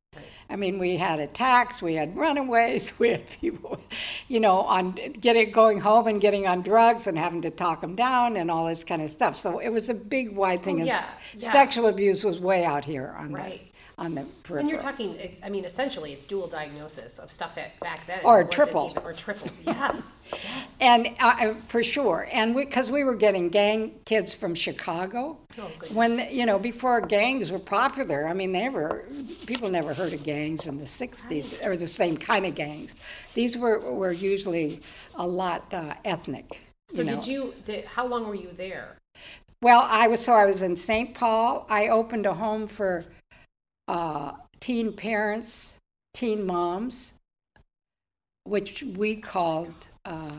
[0.53, 3.81] i mean we had attacks we had runaways we had people
[4.29, 7.97] you know on getting going home and getting on drugs and having to talk them
[7.97, 10.85] down and all this kind of stuff so it was a big wide thing Oh,
[10.85, 11.05] yeah,
[11.37, 11.53] yeah.
[11.53, 13.72] sexual abuse was way out here on Right.
[14.03, 17.79] On the peripheral And you're talking, I mean, essentially, it's dual diagnosis of stuff that
[17.81, 18.21] back then.
[18.25, 18.89] Or wasn't triple.
[18.91, 20.77] even- Or triple, yes, yes.
[20.81, 25.71] And uh, uh, for sure, and because we, were getting gang kids from Chicago, Oh,
[25.79, 25.91] goodness.
[25.91, 28.27] when you know before gangs were popular.
[28.27, 29.05] I mean, they were
[29.47, 32.95] people never heard of gangs in the '60s or the same kind of gangs.
[33.35, 34.81] These were were usually
[35.17, 36.61] a lot uh, ethnic.
[36.89, 37.17] So you know.
[37.17, 38.97] did you, did, how long were you there?
[39.63, 41.15] Well, I was so I was in St.
[41.15, 41.67] Paul.
[41.69, 43.05] I opened a home for
[43.89, 45.75] uh, teen parents,
[46.15, 47.13] teen moms,
[48.45, 50.31] which we called uh,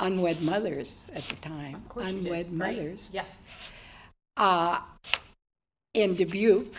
[0.00, 1.82] unwed mothers at the time.
[1.96, 2.14] You did.
[2.14, 2.76] unwed Right.
[2.76, 3.46] mothers Yes.
[4.36, 4.80] uh,
[5.94, 6.76] in Dubuque,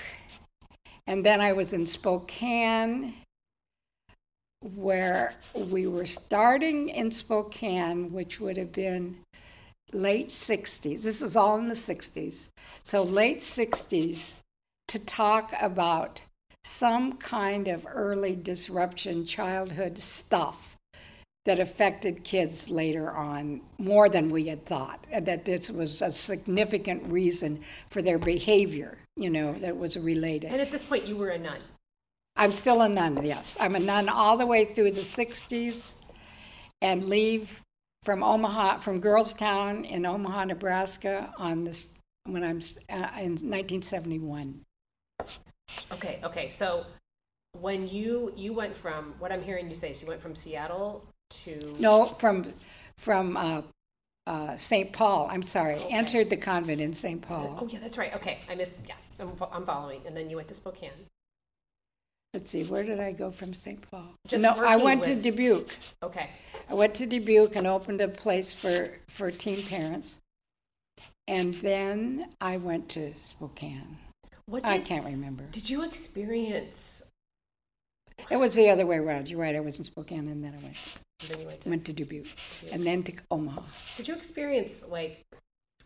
[1.07, 3.13] and then I was in Spokane,
[4.75, 9.17] where we were starting in Spokane, which would have been
[9.93, 11.03] late 60s.
[11.03, 12.49] This is all in the 60s.
[12.81, 14.33] So, late 60s
[14.87, 16.23] to talk about
[16.63, 20.75] some kind of early disruption, childhood stuff
[21.45, 26.09] that affected kids later on more than we had thought, and that this was a
[26.09, 30.51] significant reason for their behavior, you know, that was related.
[30.51, 31.59] And at this point, you were a nun.
[32.35, 33.55] I'm still a nun, yes.
[33.59, 35.91] I'm a nun all the way through the 60s
[36.81, 37.61] and leave
[38.03, 41.87] from Omaha, from Girlstown in Omaha, Nebraska on this,
[42.25, 44.64] when I'm uh, in 1971.
[45.91, 46.85] Okay, okay, so
[47.59, 51.03] when you, you went from, what I'm hearing you say is you went from Seattle
[51.43, 51.73] to.
[51.79, 52.53] No, from,
[52.97, 53.61] from uh,
[54.27, 54.91] uh, St.
[54.91, 55.93] Paul, I'm sorry, Okay.
[55.93, 57.21] entered the convent in St.
[57.21, 57.51] Paul.
[57.55, 57.69] Oh, Paul.
[57.69, 60.47] yeah, that's right, okay, I missed, yeah, I'm, fo- I'm following, and then you went
[60.49, 60.91] to Spokane.
[62.33, 63.79] Let's see, where did I go from St.
[63.89, 64.07] Paul?
[64.27, 65.75] Just No, I working went to with- Dubuque.
[66.03, 66.29] Okay,
[66.69, 70.17] I went to Dubuque and opened a place for, for teen parents.
[71.27, 73.97] And then I went to Spokane.
[74.47, 75.43] What did, I can't remember.
[75.51, 77.01] did you experience,
[78.29, 79.27] It was the other way around.
[79.27, 79.55] You're right.
[79.55, 80.75] I was in Spokane and then I went,
[81.27, 82.35] then you went to, went to Dubuque
[82.71, 83.61] and then to Omaha.
[83.97, 85.25] did you experience, like,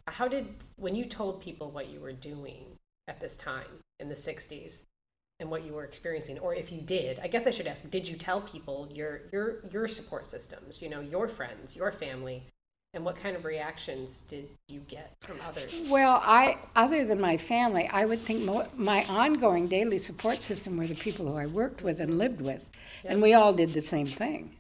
[0.08, 2.66] how did, when you told people what you were doing
[3.08, 4.84] at this time in the 60s,
[5.40, 8.08] and what you were experiencing, or if you did, I guess I should ask, did
[8.08, 12.44] you tell people your, your, your support systems, you know, your friends, your family,
[12.94, 15.86] and what kind of reactions did you get from others?
[15.90, 20.76] Well, I, other than my family, I would think mo- my ongoing daily support system
[20.76, 22.68] were the people who I worked with and lived with.
[23.06, 24.56] And we all did the same thing.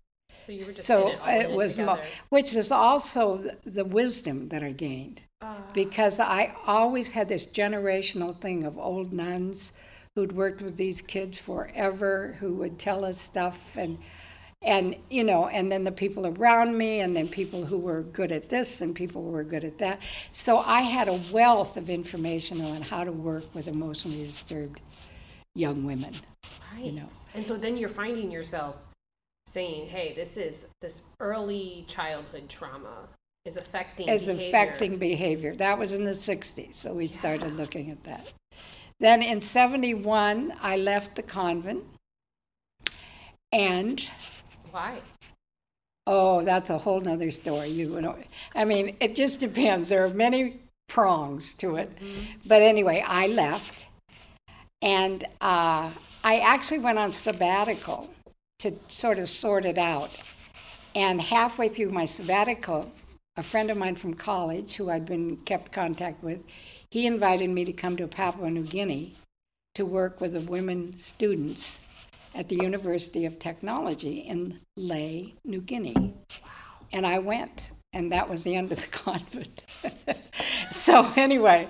[0.45, 4.49] So you were just So it, it was, mo- which is also the, the wisdom
[4.49, 5.21] that I gained.
[5.41, 5.63] Ah.
[5.73, 9.71] Because I always had this generational thing of old nuns
[10.13, 13.75] who'd worked with these kids forever, who would tell us stuff.
[13.75, 13.97] And,
[14.61, 18.31] and you know and then the people around me and then people who were good
[18.31, 19.99] at this and people who were good at that
[20.31, 24.81] so i had a wealth of information on how to work with emotionally disturbed
[25.55, 26.13] young women
[26.73, 26.85] Right.
[26.85, 27.07] you know.
[27.33, 28.87] And so then you're finding yourself
[29.47, 33.07] saying, hey, this is this early childhood trauma
[33.45, 34.47] is affecting as behavior.
[34.47, 38.33] affecting behavior that was in the 60s so we started looking at that
[38.99, 41.83] then in 71 i left the convent
[43.53, 44.09] and
[44.71, 45.01] Why?
[46.07, 47.69] Oh, that's a whole nother story.
[47.69, 48.15] You know,
[48.55, 49.89] I mean, it just depends.
[49.89, 51.91] There are many prongs to it.
[52.45, 53.85] But anyway, I left,
[54.81, 55.91] and uh,
[56.23, 58.09] I actually went on sabbatical
[58.59, 60.11] to sort of sort it out.
[60.95, 62.91] And halfway through my sabbatical,
[63.37, 66.43] a friend of mine from college, who I'd been kept contact with,
[66.89, 69.13] he invited me to come to Papua New Guinea
[69.75, 71.77] to work with the women students
[72.35, 76.13] at the University of Technology in Lae, New Guinea.
[76.91, 79.63] And I went, and that was the end of the convent.
[80.71, 81.69] so, anyway,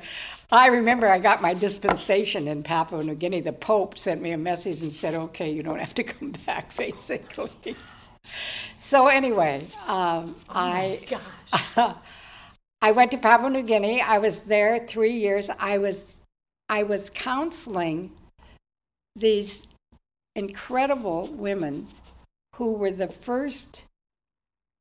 [0.52, 3.41] I remember I got my dispensation in Papua New Guinea.
[3.41, 6.76] The Pope sent me a message and said, okay, you don't have to come back,
[6.78, 7.76] basically.
[8.82, 11.00] so, anyway, um, I.
[11.10, 11.95] Gosh.
[12.82, 14.02] I went to Papua New Guinea.
[14.02, 15.50] I was there three years.
[15.60, 16.24] I was,
[16.69, 18.13] I was counseling
[19.17, 19.63] these
[20.39, 21.88] incredible women
[22.56, 23.84] who were the first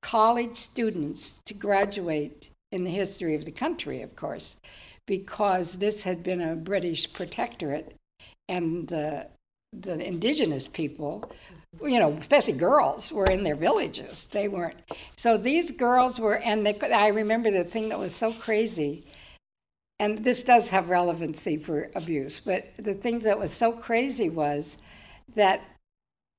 [0.02, 4.56] college students to graduate in the history of the country, of course,
[5.06, 7.94] because this had been a British protectorate
[8.48, 9.26] and the,
[9.72, 11.30] the indigenous people,
[11.82, 14.28] you know, especially girls, were in their villages.
[14.30, 14.78] They weren't.
[15.16, 19.04] So these girls were, and they, I remember the thing that was so crazy,
[19.98, 24.78] and this does have relevancy for abuse, but the thing that was so crazy was
[25.34, 25.62] that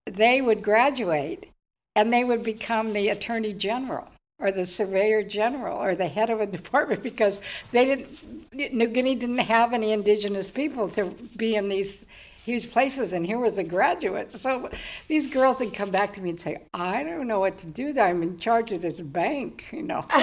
[0.05, 1.51] they would graduate
[1.95, 6.39] and they would become the attorney general or the surveyor general or the head of
[6.39, 7.39] a department because
[7.71, 12.05] they didn't New Guinea didn't have any indigenous people to be in these
[12.43, 13.13] huge places.
[13.13, 14.31] And here was a graduate.
[14.31, 14.69] So
[15.07, 17.93] these girls would come back to me and say i don't know what to do.
[17.99, 20.05] I'm in charge of this bank you know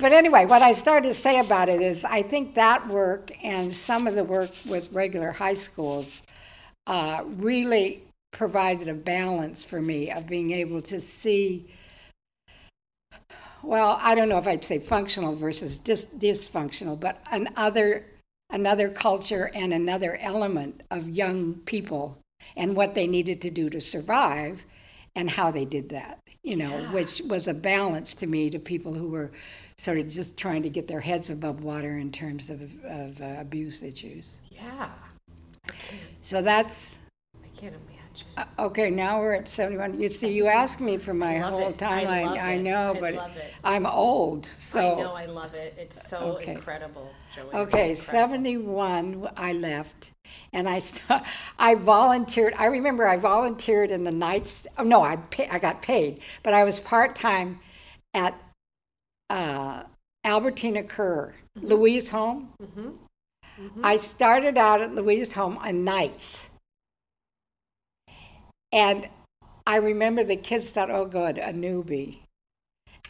[0.00, 3.72] but anyway what i started to say about it is i think that work and
[3.72, 6.22] some of the work with regular high schools
[6.86, 8.02] uh, really
[8.32, 11.66] provided a balance for me of being able to see
[13.62, 18.06] well i don't know if i'd say functional versus dis- dysfunctional but another
[18.50, 22.18] another culture and another element of young people
[22.56, 24.64] and what they needed to do to survive
[25.14, 26.92] and how they did that you know Yeah.
[26.92, 29.30] which was a balance to me to people who were
[29.76, 33.36] sort of just trying to get their heads above water in terms of, of uh,
[33.38, 34.88] abuse issues Yeah.
[36.20, 36.94] so that's
[37.42, 38.26] I can't imagine.
[38.36, 39.98] uh, Okay, now we're at 71.
[40.00, 41.82] You see, you asked me for my whole it.
[41.82, 42.38] I timeline.
[42.38, 42.62] I it.
[42.62, 43.54] know, I but love it.
[43.64, 44.78] I'm old, so.
[44.80, 45.74] I know, I love it.
[45.78, 46.52] It's so Okay.
[46.52, 47.54] incredible, Joanne.
[47.62, 47.96] Okay, incredible.
[47.96, 50.10] 71, I left.
[50.52, 51.22] And I, st-
[51.58, 52.54] I volunteered.
[52.58, 54.66] I remember I volunteered in the nights.
[54.78, 57.60] Oh, no, I, pay, I got paid, but I was part time
[58.14, 58.36] at uh,
[60.32, 61.68] Albertina Kerr, Mm-hmm.
[61.68, 62.48] Louise Home.
[63.84, 66.46] I started out at Louise Home on nights.
[68.72, 69.06] And
[69.66, 72.20] I remember the kids thought, oh, good, a newbie.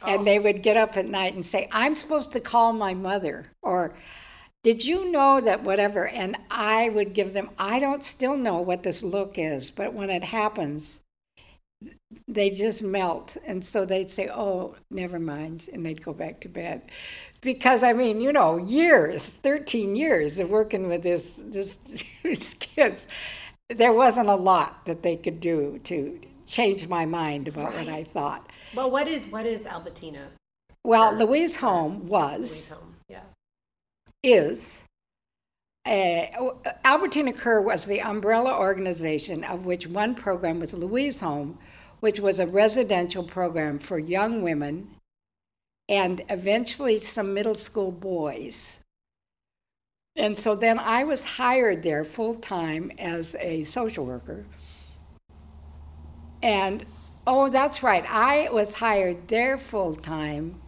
[0.05, 3.47] And they would get up at night and say, I'm supposed to call my mother.
[3.63, 3.95] Or,
[4.65, 6.09] did you know that whatever?
[6.09, 10.11] And I would give them, I don't still know what this look is, but when
[10.11, 10.99] it happens,
[12.29, 13.37] they just melt.
[13.47, 15.69] And so they'd say, oh, never mind.
[15.73, 16.83] And they'd go back to bed.
[17.41, 21.79] Because, I mean, you know, years, 13 years of working with this, this,
[22.23, 23.07] these kids,
[23.69, 28.05] there wasn't a lot that they could do to change my mind about what I
[28.05, 28.49] thought.
[28.75, 30.29] Well, what is what is Albertina?
[30.85, 32.97] Well, Louise Home was, Louise Home.
[33.09, 33.21] Yeah.
[34.23, 34.81] is,
[35.87, 36.27] uh,
[36.85, 41.59] Albertina Kerr was the umbrella organization of which one program was Louise Home,
[42.03, 44.91] which was a residential program for young women
[45.89, 48.79] and eventually some middle school boys.
[50.17, 54.45] And so then I was hired there full time as a social worker.
[56.43, 56.85] And
[57.25, 60.61] oh, that's right, I was hired there full time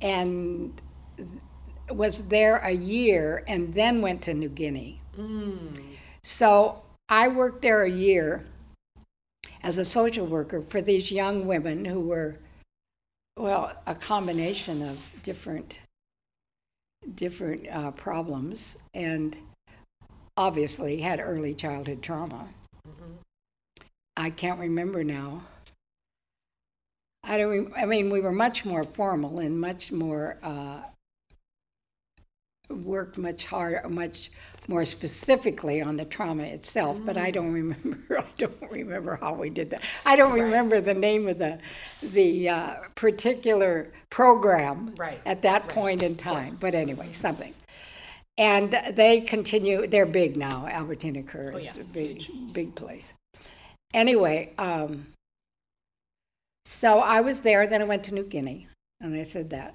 [0.00, 0.80] and
[1.90, 5.00] was there a year and then went to New Guinea.
[5.16, 5.70] Hmm.
[6.22, 8.44] So I worked there a year
[9.62, 12.36] as a social worker for these young women who were,
[13.36, 15.80] well, a combination of different
[17.14, 19.36] different uh, problems and
[20.36, 22.48] obviously had early childhood trauma.
[24.16, 25.42] I can't remember now.
[27.22, 27.72] I don't.
[27.76, 30.82] I mean, we were much more formal and much more uh,
[32.70, 34.30] worked much harder, much
[34.68, 37.00] more specifically on the trauma itself.
[37.04, 37.98] But I don't remember.
[38.18, 39.82] I don't remember how we did that.
[40.04, 41.58] I don't remember the name of the
[42.02, 46.52] the uh, particular program Right, at that right, point in time.
[46.60, 47.54] But anyway, something.
[48.36, 49.86] And they continue.
[49.86, 50.66] They're big now.
[50.66, 53.12] Albertina Kerr Oh, is yeah, a big, big place.
[53.92, 55.06] Anyway, um,
[56.64, 57.66] so I was there.
[57.66, 58.68] Then I went to New Guinea,
[59.00, 59.74] and I said that.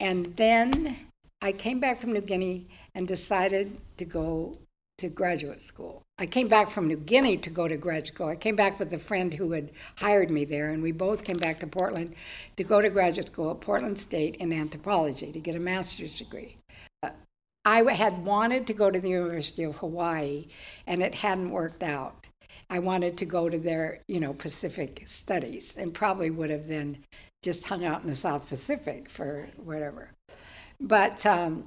[0.00, 0.96] And then
[1.40, 2.66] I came back from New Guinea
[2.96, 4.56] and decided to go
[4.98, 6.02] to graduate school.
[6.18, 8.26] I came back from New Guinea to go to graduate school.
[8.26, 11.36] I came back with a friend who had hired me there, and we both came
[11.36, 12.16] back to Portland
[12.56, 16.56] to go to graduate school at Portland State in anthropology to get a master's degree.
[17.04, 17.10] Uh,
[17.64, 20.48] I had wanted to go to the University of Hawaii,
[20.88, 22.26] and it hadn't worked out.
[22.68, 26.98] I wanted to go to their, you know, Pacific studies, and probably would have then
[27.44, 30.10] just hung out in the South Pacific for whatever.
[30.80, 31.64] But um,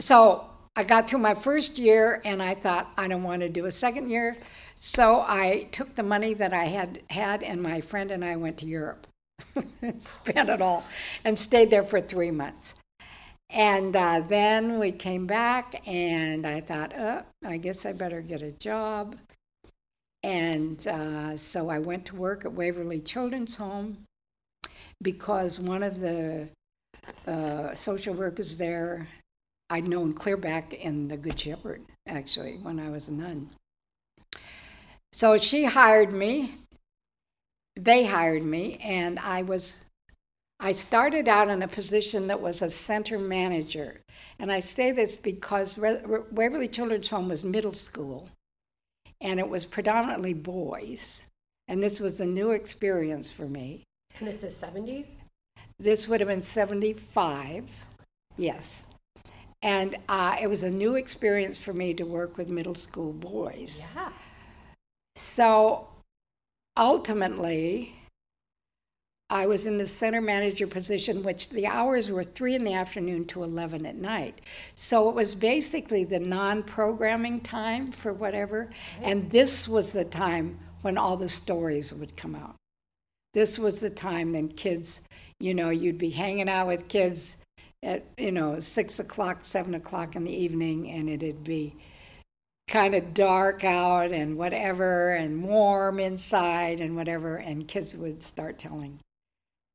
[0.00, 3.66] so I got through my first year, and I thought I don't want to do
[3.66, 4.36] a second year.
[4.74, 8.58] So I took the money that I had had, and my friend and I went
[8.58, 9.06] to Europe,
[9.98, 10.84] spent it all,
[11.24, 12.74] and stayed there for three months.
[13.48, 18.42] And uh, then we came back, and I thought, uh, I guess I better get
[18.42, 19.16] a job.
[20.22, 23.98] And uh, so I went to work at Waverly Children's Home
[25.00, 26.48] because one of the
[27.26, 29.08] uh, social workers there,
[29.70, 33.50] I'd known clear back in the Good Shepherd, actually, when I was a nun.
[35.12, 36.54] So she hired me.
[37.74, 39.80] They hired me, and I was
[40.58, 44.00] I started out in a position that was a center manager.
[44.38, 48.28] And I say this because Re- Re- Waverly Children's Home was middle school,
[49.20, 51.26] and it was predominantly boys.
[51.68, 53.84] And this was a new experience for me.
[54.18, 55.18] And this is 70s?
[55.78, 57.70] This would have been 75,
[58.36, 58.86] yes.
[59.62, 63.84] And uh, it was a new experience for me to work with middle school boys.
[63.94, 64.10] Yeah.
[65.16, 65.88] So
[66.76, 67.94] ultimately,
[69.28, 73.24] I was in the center manager position, which the hours were three in the afternoon
[73.26, 74.40] to 11 at night.
[74.74, 78.70] So it was basically the non programming time for whatever.
[79.02, 82.54] And this was the time when all the stories would come out.
[83.32, 85.00] This was the time then kids,
[85.40, 87.36] you know, you'd be hanging out with kids
[87.82, 91.76] at, you know, six o'clock, seven o'clock in the evening, and it'd be
[92.68, 98.58] kind of dark out and whatever and warm inside and whatever and kids would start
[98.58, 98.98] telling.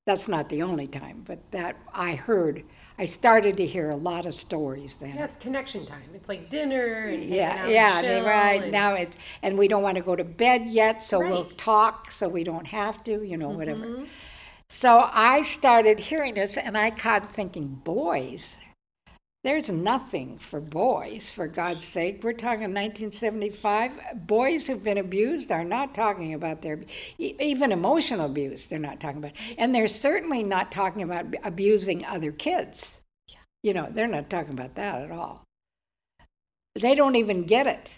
[0.05, 2.63] That's not the only time but that i heard
[2.97, 6.09] i started to hear a lot of stories then Yeah, it's connection time.
[6.13, 9.97] It's like dinner and yeah yeah and right and- now it and we don't want
[9.97, 13.49] to go to bed yet so we'll talk so we don't have to you know
[13.49, 14.03] whatever Mm-hmm.
[14.67, 18.57] so i started hearing this and i got thinking boys
[19.43, 22.23] there's nothing for boys for god's sake.
[22.23, 23.91] We're talking 1975
[24.27, 26.79] boys who've been abused are not talking about their
[27.17, 32.31] even emotional abuse they're not talking about and they're certainly not talking about abusing other
[32.31, 32.99] kids.
[33.63, 35.43] You know they're not talking about that at all.
[36.75, 37.89] They don't even get it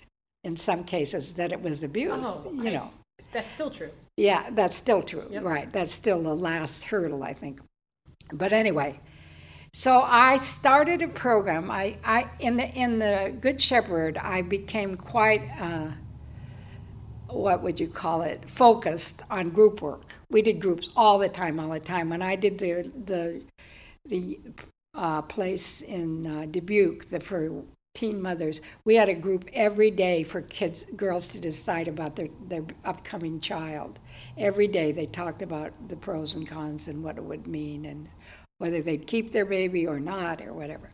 [0.43, 2.89] in some cases that it was abuse Oh, you I- know.
[3.31, 3.89] That's still true.
[4.17, 5.43] yeah that's still true Yep.
[5.43, 5.71] right.
[5.73, 7.59] That's still the last hurdle i think.
[8.31, 8.99] But anyway
[9.74, 14.95] so i started a program i, I in the in the good shepherd i became
[14.95, 15.89] quite uh,
[17.28, 21.59] what would you call it focused on group work we did groups all the time
[21.59, 23.41] all the time when i did the the
[24.05, 24.39] the
[24.95, 27.63] uh, place in uh, Dubuque the, for
[27.93, 28.59] teen mothers.
[28.86, 33.39] We had a group every day for kids, girls to decide about their, their upcoming
[33.39, 33.99] child.
[34.38, 38.09] Every day they talked about the pros and cons and what it would mean and
[38.57, 40.91] whether they'd keep their baby or not or whatever.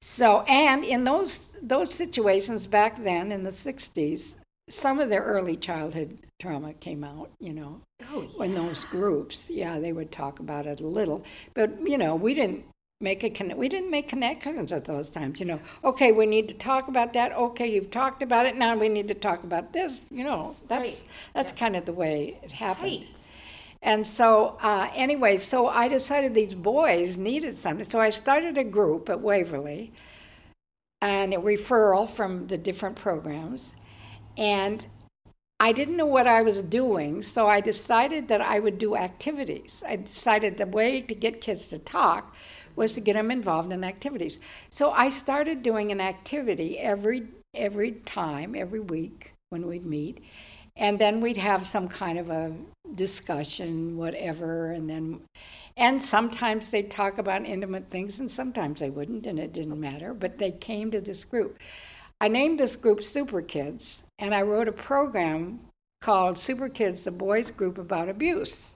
[0.00, 4.34] So, and in those those situations back then in the '60s,
[4.68, 7.30] some of their early childhood trauma came out.
[7.40, 7.80] You know,
[8.10, 8.44] Oh, yeah.
[8.46, 9.48] in those groups.
[9.48, 11.24] Yeah, they would talk about it a little,
[11.54, 12.64] but you know, we didn't
[13.00, 15.40] make a conne- we didn't make connections at those times.
[15.40, 17.32] You know, okay, we need to talk about that.
[17.32, 18.56] Okay, you've talked about it.
[18.56, 20.02] Now we need to talk about this.
[20.10, 21.04] You know, that's Right.
[21.34, 21.58] that's Yes.
[21.58, 22.92] kind of the way it happened.
[22.92, 23.28] Right.
[23.84, 27.88] And so, uh, anyway, so I decided these boys needed something.
[27.88, 29.92] So I started a group at Waverly
[31.02, 33.72] and a referral from the different programs.
[34.38, 34.86] And
[35.60, 39.82] I didn't know what I was doing, so I decided that I would do activities.
[39.86, 42.34] I decided the way to get kids to talk
[42.76, 44.40] was to get them involved in activities.
[44.70, 50.24] So I started doing an activity every every time, every week when we'd meet.
[50.76, 52.52] And then we'd have some kind of a
[52.94, 55.20] discussion, whatever, and then,
[55.76, 60.14] and sometimes they'd talk about intimate things, and sometimes they wouldn't, and it didn't matter.
[60.14, 61.58] But they came to this group.
[62.20, 65.60] I named this group Super Kids, and I wrote a program
[66.00, 68.73] called Super Kids, the boys group about abuse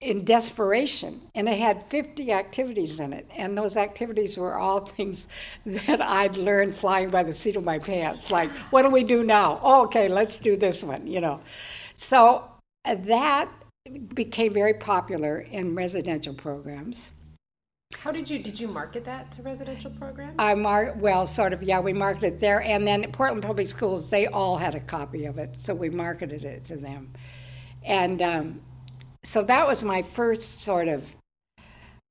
[0.00, 1.20] in desperation.
[1.34, 3.30] And it had 50 activities in it.
[3.36, 5.26] And those activities were all things
[5.66, 8.30] that I'd learned flying by the seat of my pants.
[8.30, 9.60] Like, what do we do now?
[9.62, 11.40] Oh, okay, let's do this one, you know.
[11.96, 12.44] So
[12.84, 13.50] uh, that
[14.14, 17.10] became very popular in residential programs.
[17.98, 20.36] How did you did you market that to residential programs?
[20.38, 21.60] I mark well, sort of.
[21.60, 25.24] Yeah, we marketed it there, and then Portland Public Schools they all had a copy
[25.24, 27.12] of it, so we marketed it to them,
[27.82, 28.60] and um,
[29.22, 31.12] so that was my first sort of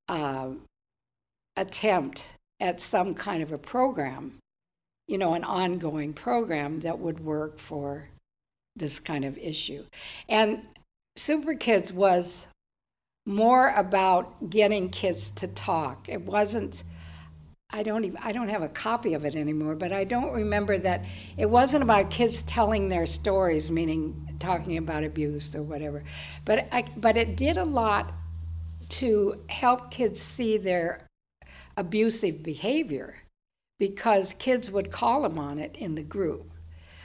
[0.08, 0.50] uh,
[1.56, 2.24] attempt
[2.60, 4.38] at some kind of a program,
[5.08, 8.10] you know, an ongoing program that would work for
[8.76, 9.86] this kind of issue.
[10.28, 10.68] And
[11.16, 12.48] Super Kids was
[13.26, 16.10] more about getting kids to talk.
[16.10, 16.84] It wasn't.
[17.72, 20.78] I don't even I don't have a copy of it anymore, but I don't remember
[20.80, 21.06] that
[21.38, 26.04] it wasn't about kids telling their stories, meaning talking about abuse or whatever.
[26.46, 28.14] But I, but it did a lot
[28.90, 31.08] to help kids see their
[31.78, 33.16] abusive behavior
[33.80, 36.52] because kids would call them on it in the group.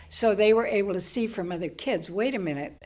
[0.09, 2.77] So they were able to see from other kids, wait a minute,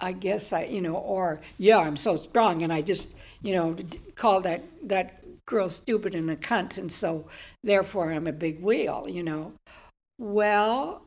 [0.00, 3.08] I guess I, you know, or yeah, I'm so strong and I just,
[3.42, 3.76] you know,
[4.14, 7.26] call that that girl stupid and a cunt and so
[7.64, 9.54] therefore I'm a big wheel, you know.
[10.18, 11.02] Well,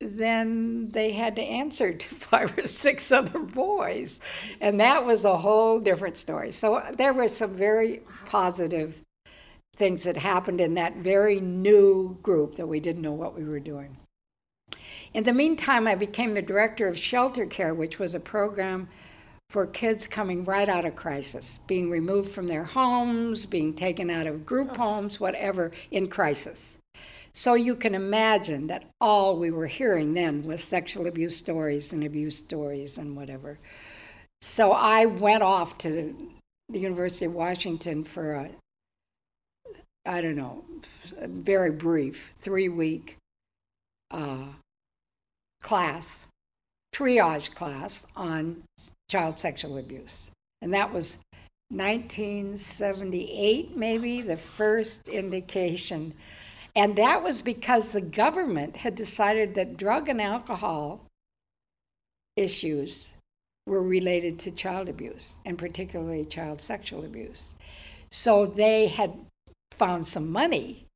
[0.00, 4.20] then they had to answer to five or six other boys.
[4.60, 6.52] And that was a whole different story.
[6.52, 9.02] So there were some very positive
[9.76, 13.60] things that happened in that very new group that we didn't know what we were
[13.60, 13.96] doing.
[15.12, 18.88] In the meantime, I became the director of Shelter Care, which was a program
[19.48, 24.28] for kids coming right out of crisis, being removed from their homes, being taken out
[24.28, 24.78] of group oh.
[24.78, 26.78] homes, whatever, in crisis.
[27.32, 32.04] So you can imagine that all we were hearing then was sexual abuse stories and
[32.04, 33.58] abuse stories and whatever.
[34.40, 36.14] So I went off to
[36.68, 38.50] the University of Washington for a,
[40.06, 40.64] I don't know,
[41.20, 43.16] very brief three week
[44.10, 44.46] uh,
[45.62, 46.26] class,
[46.94, 48.64] triage class on
[49.08, 50.30] child sexual abuse.
[50.62, 51.18] And that was
[51.68, 56.12] 1978, maybe, the first indication
[56.76, 61.04] and that was because the government had decided that drug and alcohol
[62.36, 63.10] issues
[63.66, 67.54] were related to child abuse, and particularly child sexual abuse.
[68.10, 69.12] So they had
[69.72, 70.86] found some money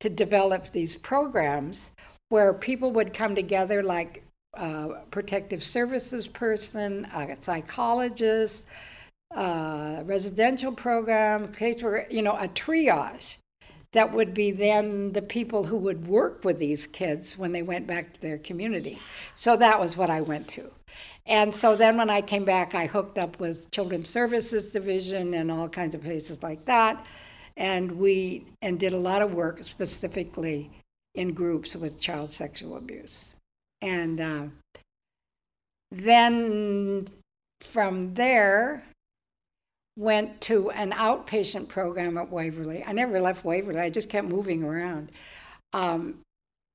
[0.00, 1.92] to develop these programs
[2.30, 4.22] where people would come together like
[4.54, 8.66] a protective services person, a psychologist,
[9.32, 13.36] a residential program, case where, you know, a triage
[13.92, 17.86] that would be then the people who would work with these kids when they went
[17.86, 18.98] back to their community.
[19.34, 20.70] So that was what I went to.
[21.26, 25.50] And so then when I came back, I hooked up with Children's Services Division and
[25.50, 27.04] all kinds of places like that.
[27.56, 30.70] And we and did a lot of work specifically
[31.14, 33.26] in groups with child sexual abuse.
[33.82, 34.44] And uh,
[35.90, 37.08] then
[37.60, 38.84] from there,
[40.00, 42.82] went to an outpatient program at Waverly.
[42.86, 45.12] I never left Waverly, I just kept moving around.
[45.74, 46.20] Um,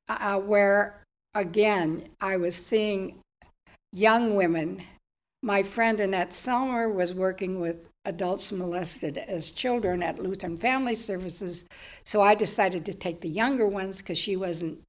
[0.07, 1.01] uh, where,
[1.33, 3.17] again, I was seeing
[3.91, 4.83] young women.
[5.41, 11.65] My friend Annette Selmer was working with adults molested as children at Lutheran Family Services,
[12.03, 14.79] so I decided to take the younger ones because she wasn't.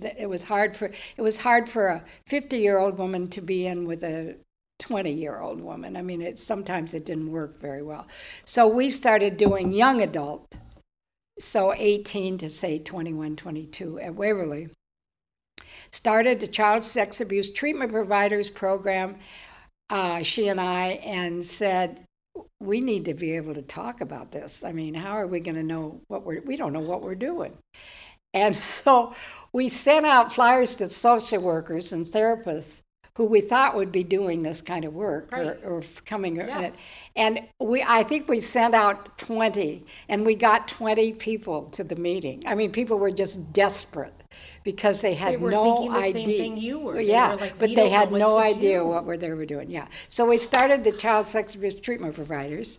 [0.00, 3.66] It was hard for it was hard for a 50 year old woman to be
[3.66, 4.36] in with a
[4.78, 5.96] 20 year old woman.
[5.96, 8.06] I mean, it, sometimes it didn't work very well.
[8.44, 10.56] So we started doing young adult,
[11.38, 14.68] so 18 to say 21, 22 at Waverly.
[15.90, 19.16] Started the Child Sex Abuse Treatment Providers Program,
[19.90, 22.04] uh, she and I, and said,
[22.60, 24.64] we need to be able to talk about this.
[24.64, 27.14] I mean, how are we going to know what we're, we don't know what we're
[27.14, 27.56] doing.
[28.32, 29.14] And so
[29.52, 32.80] we sent out flyers to social workers and therapists
[33.16, 35.58] who we thought would be doing this kind of work right.
[35.64, 36.86] or, or, coming yes.
[37.16, 41.96] and we i think we sent out 20 and we got 20 people to the
[41.96, 44.24] meeting i mean people were just desperate
[44.64, 47.00] because they had they were no the idea you were.
[47.00, 48.86] yeah were like, but they had no idea do.
[48.86, 52.78] what they were doing yeah so we started the child sex abuse treatment providers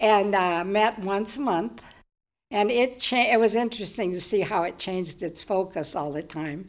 [0.00, 1.82] and uh, met once a month
[2.50, 6.22] and it cha- it was interesting to see how it changed its focus all the
[6.22, 6.68] time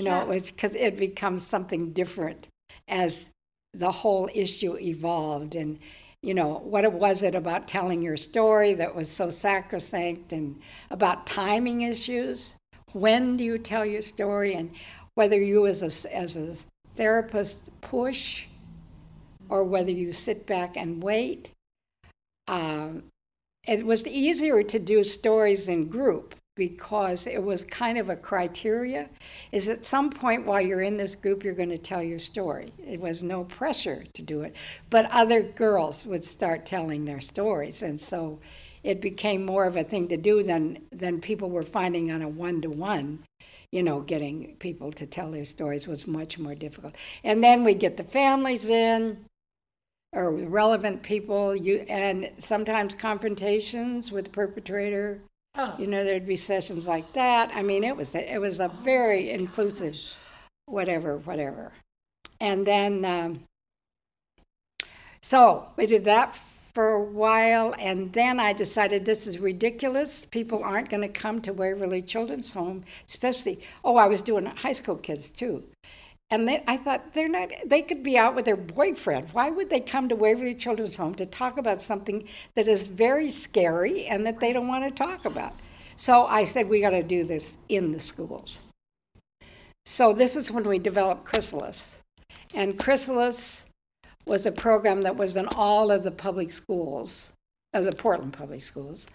[0.00, 0.22] You know, Yeah.
[0.22, 2.48] it was because it becomes something different
[2.88, 3.28] as
[3.74, 5.54] the whole issue evolved.
[5.54, 5.78] And,
[6.22, 10.58] you know, what was it about telling your story that was so sacrosanct and
[10.90, 12.54] about timing issues?
[12.92, 14.54] When do you tell your story?
[14.54, 14.70] And
[15.16, 16.56] whether you as a, as a
[16.94, 18.44] therapist push
[19.50, 21.50] or whether you sit back and wait.
[22.48, 23.02] Um,
[23.68, 29.08] it was easier to do stories in group because it was kind of a criteria
[29.52, 32.72] is at some point while you're in this group you're going to tell your story.
[32.84, 34.54] It was no pressure to do it
[34.90, 38.38] but other girls would start telling their stories and so
[38.82, 42.28] it became more of a thing to do than than people were finding on a
[42.28, 43.22] one-to-one
[43.72, 46.94] you know getting people to tell their stories was much more difficult.
[47.24, 49.24] And then we get the families in
[50.12, 55.20] or relevant people you and sometimes confrontations with the perpetrator
[55.56, 57.50] Oh, you know there'd be sessions like that.
[57.54, 59.96] I mean it was it was a very inclusive
[60.66, 61.72] whatever whatever.
[62.40, 63.40] And then um,
[65.20, 66.34] so we did that
[66.72, 70.24] for a while and then i decided this is ridiculous.
[70.24, 74.72] People aren't going to come to waverly children's home especially oh i was doing high
[74.72, 75.64] school kids too
[76.30, 77.50] and they, I thought they're not.
[77.66, 79.28] They could be out with their boyfriend.
[79.32, 83.30] Why would they come to Waverly Children's Home to talk about something that is very
[83.30, 85.52] scary and that they don't want to talk about?
[85.96, 88.62] So I said we got to do this in the schools.
[89.86, 91.96] So this is when we developed Chrysalis,
[92.54, 93.62] and Chrysalis
[94.24, 97.30] was a program that was in all of the public schools,
[97.74, 99.06] of the Portland public schools,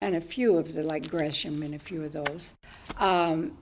[0.00, 2.52] and a few of the like Gresham and a few of those.
[2.98, 3.56] Um,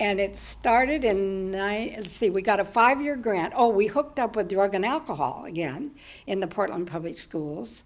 [0.00, 3.52] and it started in nine, let's see, we got a five year grant.
[3.54, 5.92] Oh, we hooked up with drug and alcohol again
[6.26, 7.84] in the Portland Public Schools.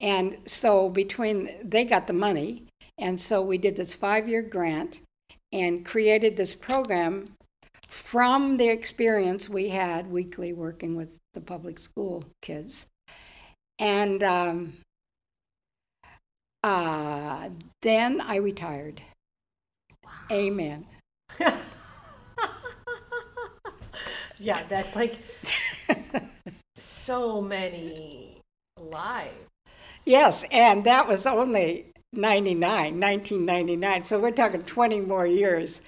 [0.00, 2.64] And so between, they got the money.
[2.98, 5.00] And so we did this five year grant
[5.52, 7.32] and created this program
[7.88, 12.84] from the experience we had weekly working with the public school kids.
[13.78, 14.74] And um,
[16.62, 17.48] uh,
[17.80, 19.00] then I retired.
[20.30, 20.86] Amen.
[24.38, 25.18] yeah, that's like
[26.76, 28.40] so many
[28.78, 30.02] lives.
[30.06, 34.04] Yes, and that was only 99, 1999.
[34.04, 35.80] So we're talking 20 more years.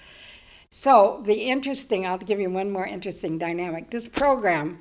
[0.70, 3.90] So the interesting, I'll give you one more interesting dynamic.
[3.90, 4.80] This program,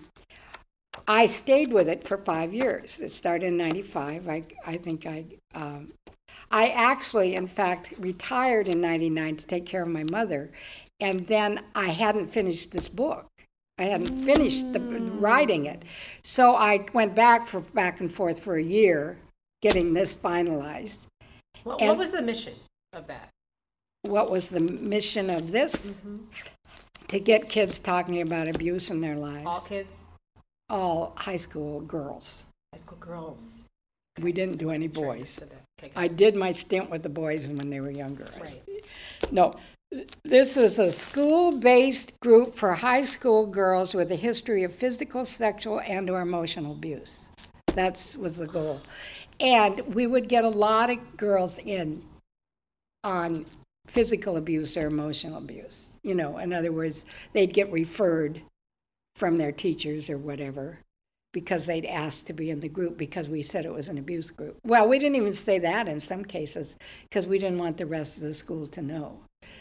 [1.08, 3.00] I stayed with it for five years.
[3.00, 4.28] It started in 95.
[4.28, 5.92] I, I think I, um,
[6.52, 10.52] I actually, in fact, retired in 99 to take care of my mother.
[11.00, 13.28] And then I hadn't finished this book.
[13.78, 15.84] I hadn't finished the, writing it.
[16.22, 19.18] So I went back for back and forth for a year
[19.62, 21.08] getting this finalized.
[21.64, 22.54] What, what was the mission
[22.94, 23.30] of that?
[24.04, 25.88] What was the mission of this?
[25.88, 26.18] Mm-hmm.
[27.10, 29.46] To get kids talking about abuse in their lives.
[29.46, 30.06] All kids,
[30.70, 32.46] All high school girls.
[32.74, 33.64] high school girls.
[34.22, 35.30] We didn't do any boys.
[35.30, 38.30] so that- okay, I did my stint with the boys when they were younger.
[38.40, 38.62] Right.
[39.32, 39.52] No,
[40.24, 45.80] this is a school-based group for high school girls with a history of physical, sexual,
[45.82, 47.28] and/or emotional abuse.
[47.76, 48.82] That was the goal,
[49.40, 52.04] and we would get a lot of girls in
[53.04, 53.46] on
[53.88, 55.92] physical abuse or emotional abuse.
[56.04, 58.42] You know, in other words, they'd get referred
[59.16, 60.80] from their teachers or whatever
[61.36, 64.32] because they'd asked to be in the group because we said it was an abuse
[64.32, 64.58] group.
[64.64, 66.78] Well, we didn't even say that in some cases
[67.10, 69.20] because we didn't want the rest of the school to know.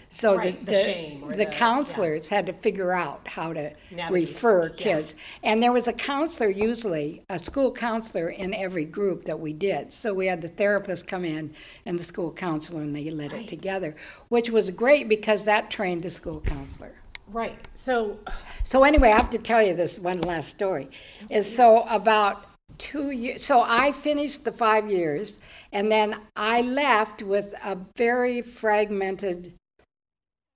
[0.09, 1.51] So Right, the, the the the- yeah.
[1.51, 4.75] counselors had to figure out how to Navigate, refer yeah.
[4.77, 5.17] kids.
[5.43, 9.93] And there was a counselor usually, a school counselor in every group that we did.
[9.93, 11.53] So we had the therapist come in
[11.87, 13.97] and the school counselor and they led it together,
[14.29, 16.95] which was great because that trained the school counselor.
[17.35, 17.59] Right.
[17.75, 18.21] So,
[18.63, 20.89] So anyway, I have to tell you this one last story.
[21.31, 22.47] Is so about
[22.79, 23.45] two years.
[23.45, 25.41] So I finished the five years,
[25.73, 29.53] and then I left with a very fragmented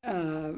[0.05, 0.53] uh,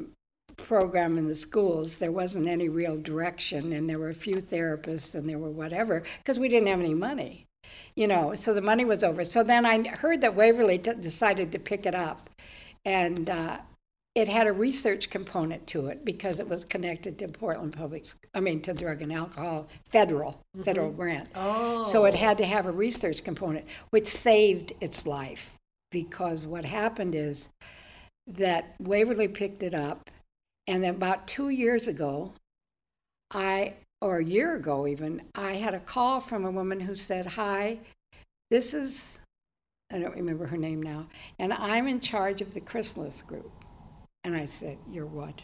[0.57, 1.97] program in the schools.
[1.97, 6.03] There wasn't any real direction, and there were a few therapists, and there were whatever
[6.19, 7.47] because we didn't have any money.
[7.95, 9.23] You know, so the money was over.
[9.23, 12.29] So then I heard that Waverly t- decided to pick it up,
[12.85, 13.57] and uh,
[14.13, 18.41] it had a research component to it because it was connected to Portland Public, I
[18.41, 20.63] mean, to drug and alcohol, federal, mm-hmm.
[20.63, 21.29] federal grant.
[21.35, 22.17] oh, So it oh.
[22.17, 25.51] had to have a research component, which saved its life
[25.91, 27.49] because what happened is
[28.27, 30.09] that Waverly picked it up,
[30.67, 32.33] and then about two years ago,
[33.31, 37.25] I, or a year ago even, I had a call from a woman who said,
[37.25, 37.79] Hi,
[38.49, 39.17] this is,
[39.91, 41.07] I don't remember her name now,
[41.39, 43.51] and I'm in charge of the Chrysalis group.
[44.23, 45.41] And I said, You're what?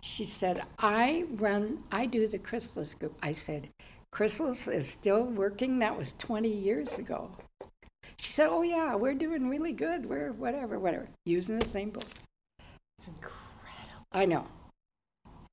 [0.00, 3.16] She said, I run, I do the Chrysalis group.
[3.22, 3.68] I said,
[4.12, 5.78] Chrysalis is still working?
[5.78, 7.30] That was 20 years ago.
[8.20, 10.06] She said, Oh, yeah, we're doing really good.
[10.06, 12.04] We're whatever, whatever, using the same book.
[12.98, 14.06] It's incredible.
[14.12, 14.46] I know.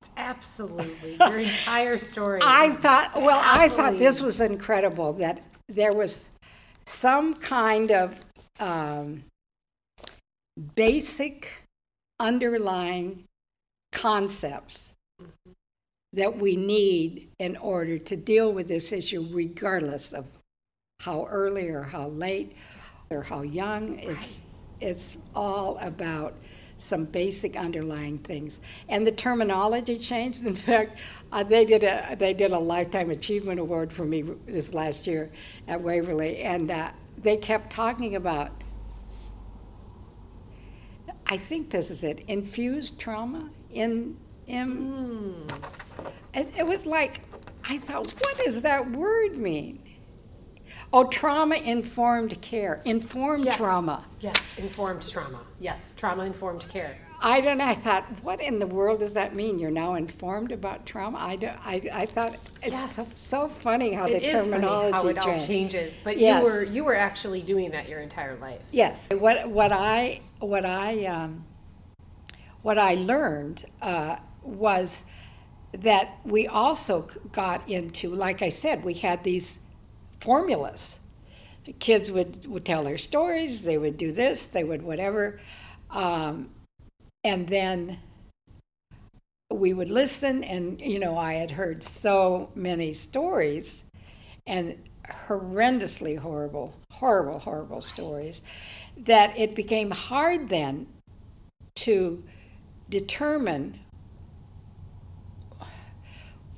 [0.00, 2.40] It's absolutely your entire story.
[2.44, 6.30] I thought, well, I thought this was incredible that there was
[6.86, 8.20] some kind of
[8.60, 9.24] um,
[10.74, 11.50] basic
[12.18, 13.24] underlying
[13.92, 14.92] concepts
[16.12, 20.26] that we need in order to deal with this issue, regardless of
[21.00, 22.56] how early or how late
[23.10, 23.98] or how young.
[23.98, 24.42] It's
[24.80, 26.34] it's all about
[26.78, 30.44] some basic underlying things, and the terminology changed.
[30.46, 30.98] In fact,
[31.32, 35.30] uh, they did a they did a lifetime achievement award for me this last year
[35.68, 36.90] at Waverly, and uh,
[37.22, 38.50] they kept talking about.
[41.28, 42.24] I think this is it.
[42.28, 44.16] Infused trauma in
[44.46, 44.70] in.
[44.70, 45.56] Hmm.
[46.34, 47.20] It, it was like
[47.68, 49.82] I thought, what does that word mean?
[50.92, 53.56] Oh, trauma informed care, informed Yes.
[53.56, 54.04] trauma.
[54.20, 55.40] Yes, informed trauma.
[55.58, 56.96] Yes, trauma informed care.
[57.22, 57.66] I don't know.
[57.66, 59.58] I thought, what in the world does that mean?
[59.58, 61.18] You're now informed about trauma?
[61.20, 62.96] I, don't, I, I thought it's Yes.
[62.96, 66.40] so, so funny how It the terminology how it all changes, but Yes.
[66.40, 68.60] you were you were actually doing that your entire life.
[68.70, 69.06] Yes.
[69.10, 71.44] What what I what I um,
[72.62, 75.02] what I learned uh, was
[75.72, 79.58] that we also got into, like I said, we had these
[80.20, 80.98] formulas.
[81.64, 83.62] The kids would would tell their stories.
[83.62, 84.46] They would do this.
[84.46, 85.38] They would whatever,
[85.90, 86.50] um,
[87.26, 87.98] and then
[89.52, 90.44] we would listen.
[90.44, 93.82] And you know, I had heard so many stories,
[94.46, 94.78] and
[95.26, 98.42] horrendously horrible, horrible, horrible stories,
[98.96, 100.86] that it became hard then
[101.74, 102.22] to
[102.88, 103.80] determine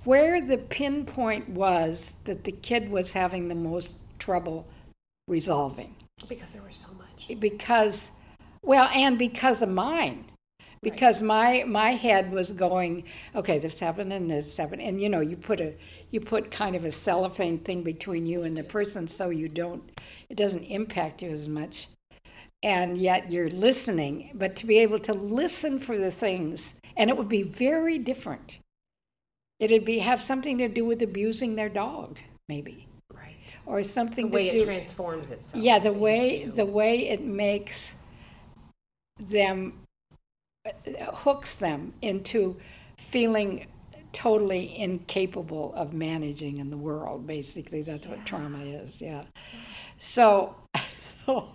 [0.04, 4.66] where the pinpoint was that the kid was having the most trouble
[5.26, 5.96] resolving.
[6.28, 7.40] Because there was so much.
[7.40, 8.10] Because,
[8.62, 10.26] well, and because of mine.
[10.82, 13.04] Because my my head was going,
[13.34, 15.74] okay, this happened and this happened, and you know, you put a
[16.10, 19.90] you put kind of a cellophane thing between you and the person, so you don't
[20.28, 21.88] it doesn't impact you as much,
[22.62, 24.30] and yet you're listening.
[24.34, 28.58] But to be able to listen for the things, and it would be very different.
[29.58, 33.34] It'd be have something to do with abusing their dog, maybe, Right.
[33.66, 34.64] or The something way to it do.
[34.66, 35.60] transforms itself.
[35.62, 37.94] Yeah, the way into- the way it makes
[39.18, 39.72] them
[41.12, 42.56] hooks them into
[42.96, 43.66] feeling
[44.12, 47.26] totally incapable of managing in the world.
[47.26, 49.00] Basically, that's what trauma is.
[49.00, 49.24] Yeah.
[49.98, 50.56] So,
[51.26, 51.48] so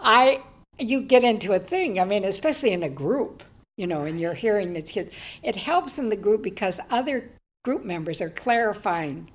[0.00, 0.42] I
[0.78, 1.98] you get into a thing.
[1.98, 3.42] I mean, especially in a group,
[3.76, 5.16] you know, and you're hearing the kids.
[5.42, 7.30] It helps in the group because other
[7.64, 9.30] group members are clarifying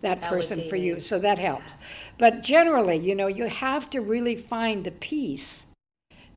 [0.00, 1.76] that person for you, so that helps.
[2.18, 5.66] But generally, you know, you have to really find the piece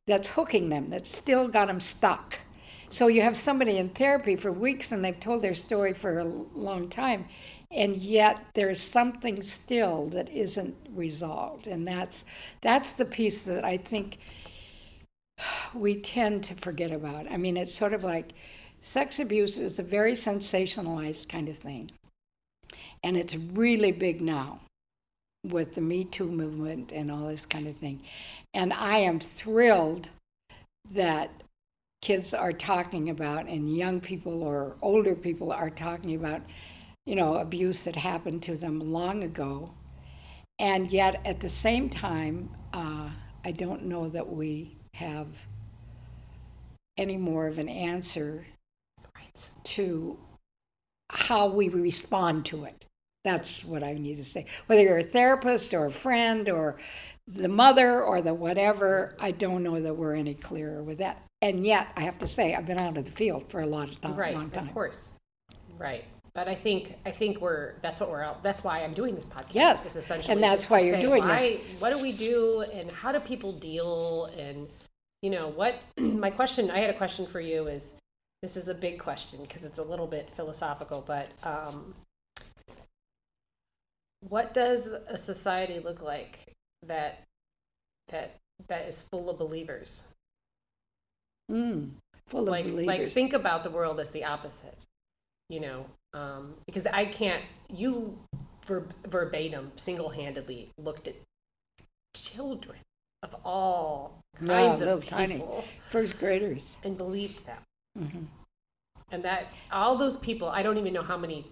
[0.06, 2.40] that's hooking them, that's still got them stuck.
[2.88, 6.24] So you have somebody in therapy for weeks and they've told their story for a
[6.24, 7.26] long time,
[7.70, 12.24] and yet there's something still that isn't resolved, and that's
[12.60, 14.18] that's the piece that I think
[15.74, 17.30] we tend to forget about.
[17.30, 18.34] I mean, it's sort of like
[18.80, 21.90] sex abuse is a very sensationalized kind of thing.
[23.04, 24.60] And it's really big now
[25.44, 28.02] with the Me Too movement and all this kind of thing.
[28.54, 30.10] And I am thrilled
[30.90, 31.30] that
[32.00, 36.42] kids are talking about, and young people or older people are talking about,
[37.06, 39.72] you know, abuse that happened to them long ago.
[40.58, 43.10] And yet at the same time, uh,
[43.44, 45.38] I don't know that we have
[46.96, 48.46] any more of an answer
[49.14, 49.46] Right.
[49.64, 50.18] to
[51.10, 52.84] how we respond to it.
[53.24, 54.46] That's what I need to say.
[54.66, 56.76] Whether you're a therapist or a friend or
[57.28, 61.22] the mother or the whatever, I don't know that we're any clearer with that.
[61.40, 63.88] And yet, I have to say, I've been out of the field for a lot
[63.90, 64.68] of time, right long time.
[64.68, 65.10] of course
[65.78, 66.04] right
[66.34, 69.26] but i think i think we're that's what we're out that's why i'm doing this
[69.26, 71.60] podcast Yes, is essentially and that's why you're say, doing why, this.
[71.80, 74.68] what do we do and how do people deal and
[75.22, 77.94] you know what my question i had a question for you is
[78.42, 81.94] this is a big question because it's a little bit philosophical but um,
[84.28, 86.52] what does a society look like
[86.82, 87.22] that
[88.08, 88.36] that
[88.68, 90.02] that is full of believers
[91.50, 91.90] Mm,
[92.28, 92.86] full of like believers.
[92.86, 94.78] like think about the world as the opposite
[95.48, 98.16] you know um, because i can't you
[98.66, 101.14] ver- verbatim single-handedly looked at
[102.14, 102.78] children
[103.22, 105.34] of of all kinds little of tiny.
[105.34, 106.76] people First graders.
[106.82, 107.62] and believed them.
[107.98, 108.24] Mm-hmm.
[109.12, 111.46] And that all those people, I don't even know how many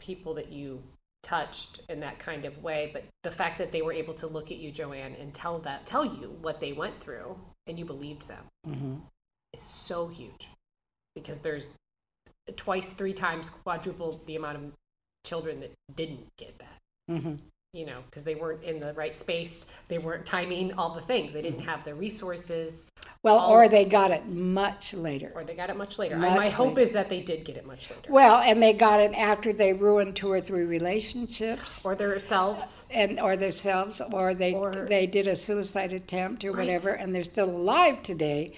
[0.00, 0.82] people that you
[1.22, 4.50] touched in that kind of way, but the fact that they were able to look
[4.50, 8.28] at you, Joanne, and tell that tell you what they went through, and you believed
[8.28, 8.94] them, Mm-hmm.
[9.54, 10.48] is so huge,
[11.14, 11.68] because there's
[12.56, 14.72] twice, three times, quadruple the amount of
[15.24, 16.78] children that didn't get that.
[17.10, 17.34] Mm-hmm.
[17.74, 21.32] You know, because they weren't in the right space, they weren't timing all the things,
[21.32, 22.84] they didn't have the resources,
[23.22, 24.24] Well, or they got things.
[24.24, 25.32] it much later.
[25.34, 26.18] or they got it much later.
[26.18, 26.80] Much my hope later.
[26.82, 29.72] is that they did get it much later, Well, and they got it after they
[29.72, 32.82] ruined two or three relationships, or themselves.
[32.90, 36.66] and or themselves, or they Or- they did a suicide attempt or Right.
[36.66, 38.52] whatever, and they're still alive today,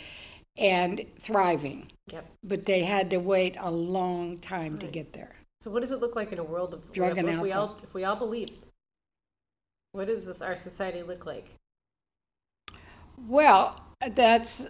[0.58, 1.86] and thriving.
[2.12, 2.26] Yep.
[2.42, 5.36] But they had to wait a long time to get there.
[5.60, 7.52] So what does it look like in a world of Drug if, and if we
[7.52, 7.80] all alcohol.
[7.84, 8.48] if we all believe?
[9.94, 11.54] What does this our society look like?
[13.28, 13.80] Well,
[14.12, 14.66] that's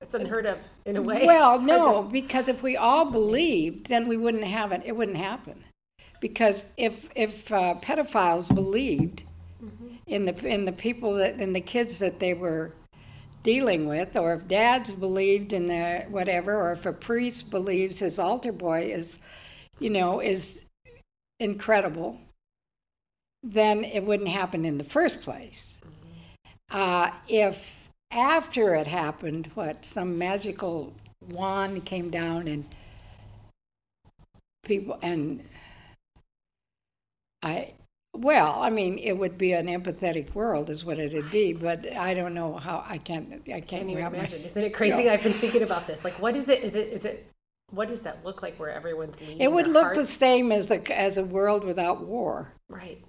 [0.00, 1.26] It's unheard of in a way.
[1.26, 4.82] Well, It's no, because if we all believed, then we wouldn't have it.
[4.84, 5.64] It wouldn't happen.
[6.20, 9.24] Because if if uh, pedophiles believed
[10.06, 12.74] in the in the people that in the kids that they were
[13.42, 18.20] dealing with, or if dads believed in the whatever, or if a priest believes his
[18.20, 19.18] altar boy is,
[19.80, 20.64] you know, is
[21.40, 22.20] incredible,
[23.42, 25.78] then it wouldn't happen in the first place.
[26.70, 30.94] Uh, if after it happened, what some magical
[31.28, 32.64] wand came down and
[34.64, 35.42] people and
[37.42, 37.72] I
[38.14, 41.54] well, I mean, it would be an empathetic world, is what it'd be.
[41.54, 42.84] But I don't know how.
[42.86, 43.32] I can't.
[43.32, 44.42] I can't, can't even wrap my- imagine.
[44.42, 45.08] Isn't it crazy?
[45.08, 46.04] I've been thinking about this.
[46.04, 46.62] Like, what is it?
[46.62, 46.88] Is it?
[46.88, 47.26] Is it?
[47.70, 48.56] What does that look like?
[48.60, 52.52] Where everyone's leaving It would look the same as the as a world without war,
[52.68, 53.02] right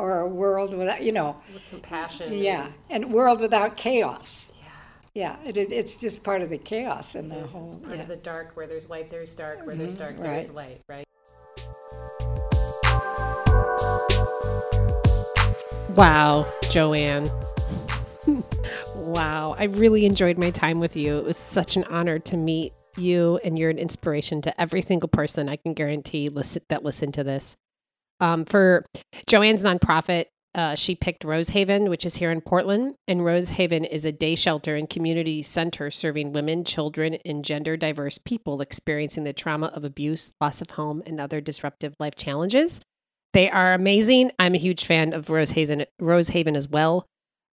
[0.00, 2.32] or a world without, you know, with compassion.
[2.32, 4.50] yeah, and- and world without chaos.
[4.60, 4.66] yeah.
[5.14, 7.50] Yeah, it, it, it's just part of the chaos and It the is.
[7.50, 7.66] whole.
[7.66, 8.02] It's part yeah.
[8.02, 8.56] of the dark.
[8.56, 9.66] Where there's light, there's dark.
[9.66, 10.54] Where there's Mhm, dark, there's right.
[10.56, 10.80] light.
[10.88, 11.06] Right.
[15.96, 17.28] Wow, Joanne.
[18.96, 19.54] wow.
[19.58, 21.18] I really enjoyed my time with you.
[21.18, 25.08] It was such an honor to meet you, and you're an inspiration to every single
[25.08, 27.56] person I can guarantee listen, that listen to this.
[28.20, 28.84] Um, for
[29.26, 32.94] Joanne's nonprofit, uh, she picked Rosehaven, which is here in Portland.
[33.06, 38.18] And Rosehaven is a day shelter and community center serving women, children, and gender diverse
[38.18, 42.80] people experiencing the trauma of abuse, loss of home, and other disruptive life challenges.
[43.32, 44.32] They are amazing.
[44.40, 47.06] I'm a huge fan of Rosehaven, Rosehaven as well.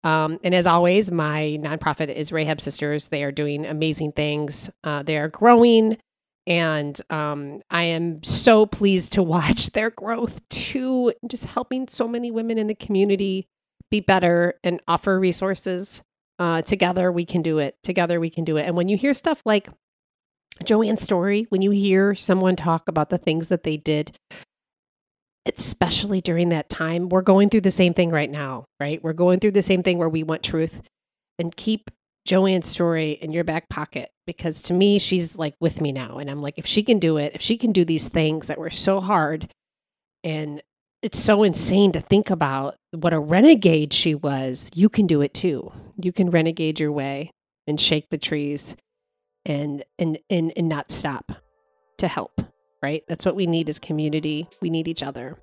[0.05, 3.09] Um, and as always, my nonprofit is Rahab Sisters.
[3.09, 4.71] They are doing amazing things.
[4.85, 5.99] Uh, they are growing,
[6.47, 11.13] and um, I am so pleased to watch their growth too.
[11.27, 13.49] Just helping so many women in the community
[13.91, 16.03] be better and offer resources.
[16.39, 17.77] Uh, together, we can do it.
[17.83, 18.67] Together, we can do it.
[18.67, 19.69] And when you hear stuff like
[20.65, 24.17] Joanne's story, when you hear someone talk about the things that they did
[25.57, 29.03] especially during that time, we're going through the same thing right now, right?
[29.03, 30.83] We're going through the same thing where we want truth
[31.39, 31.91] and keep
[32.27, 36.19] Joanne's story in your back pocket because to me, she's like with me now.
[36.19, 38.59] And I'm like, if she can do it, if she can do these things that
[38.59, 39.53] were so hard
[40.25, 40.63] and
[41.03, 45.33] it's so insane to think about what a renegade she was, you can do it
[45.33, 45.73] too.
[46.03, 47.31] You can renegade your way
[47.67, 48.77] and shake the trees
[49.45, 51.33] and and and, and not stop
[51.99, 52.41] to help
[52.83, 53.03] right?
[53.09, 54.49] That's what we need as community.
[54.61, 55.37] We need each other.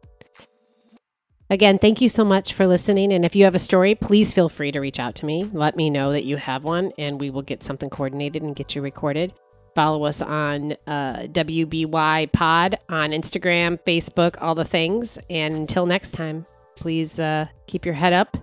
[1.54, 3.14] Again, thank you so much for listening.
[3.14, 5.44] And if you have a story, please feel free to reach out to me.
[5.54, 8.74] Let me know that you have one, and we will get something coordinated and get
[8.74, 9.36] you recorded.
[9.76, 15.20] Follow us on uh, WBY Pod on Instagram, Facebook, all the things.
[15.30, 18.36] And until next time, please uh, keep your head up,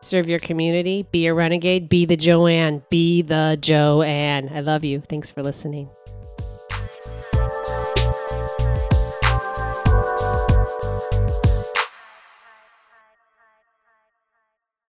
[0.00, 4.48] serve your community, be a renegade, be the Joanne, be the Joanne.
[4.54, 5.00] I love you.
[5.00, 5.90] Thanks for listening.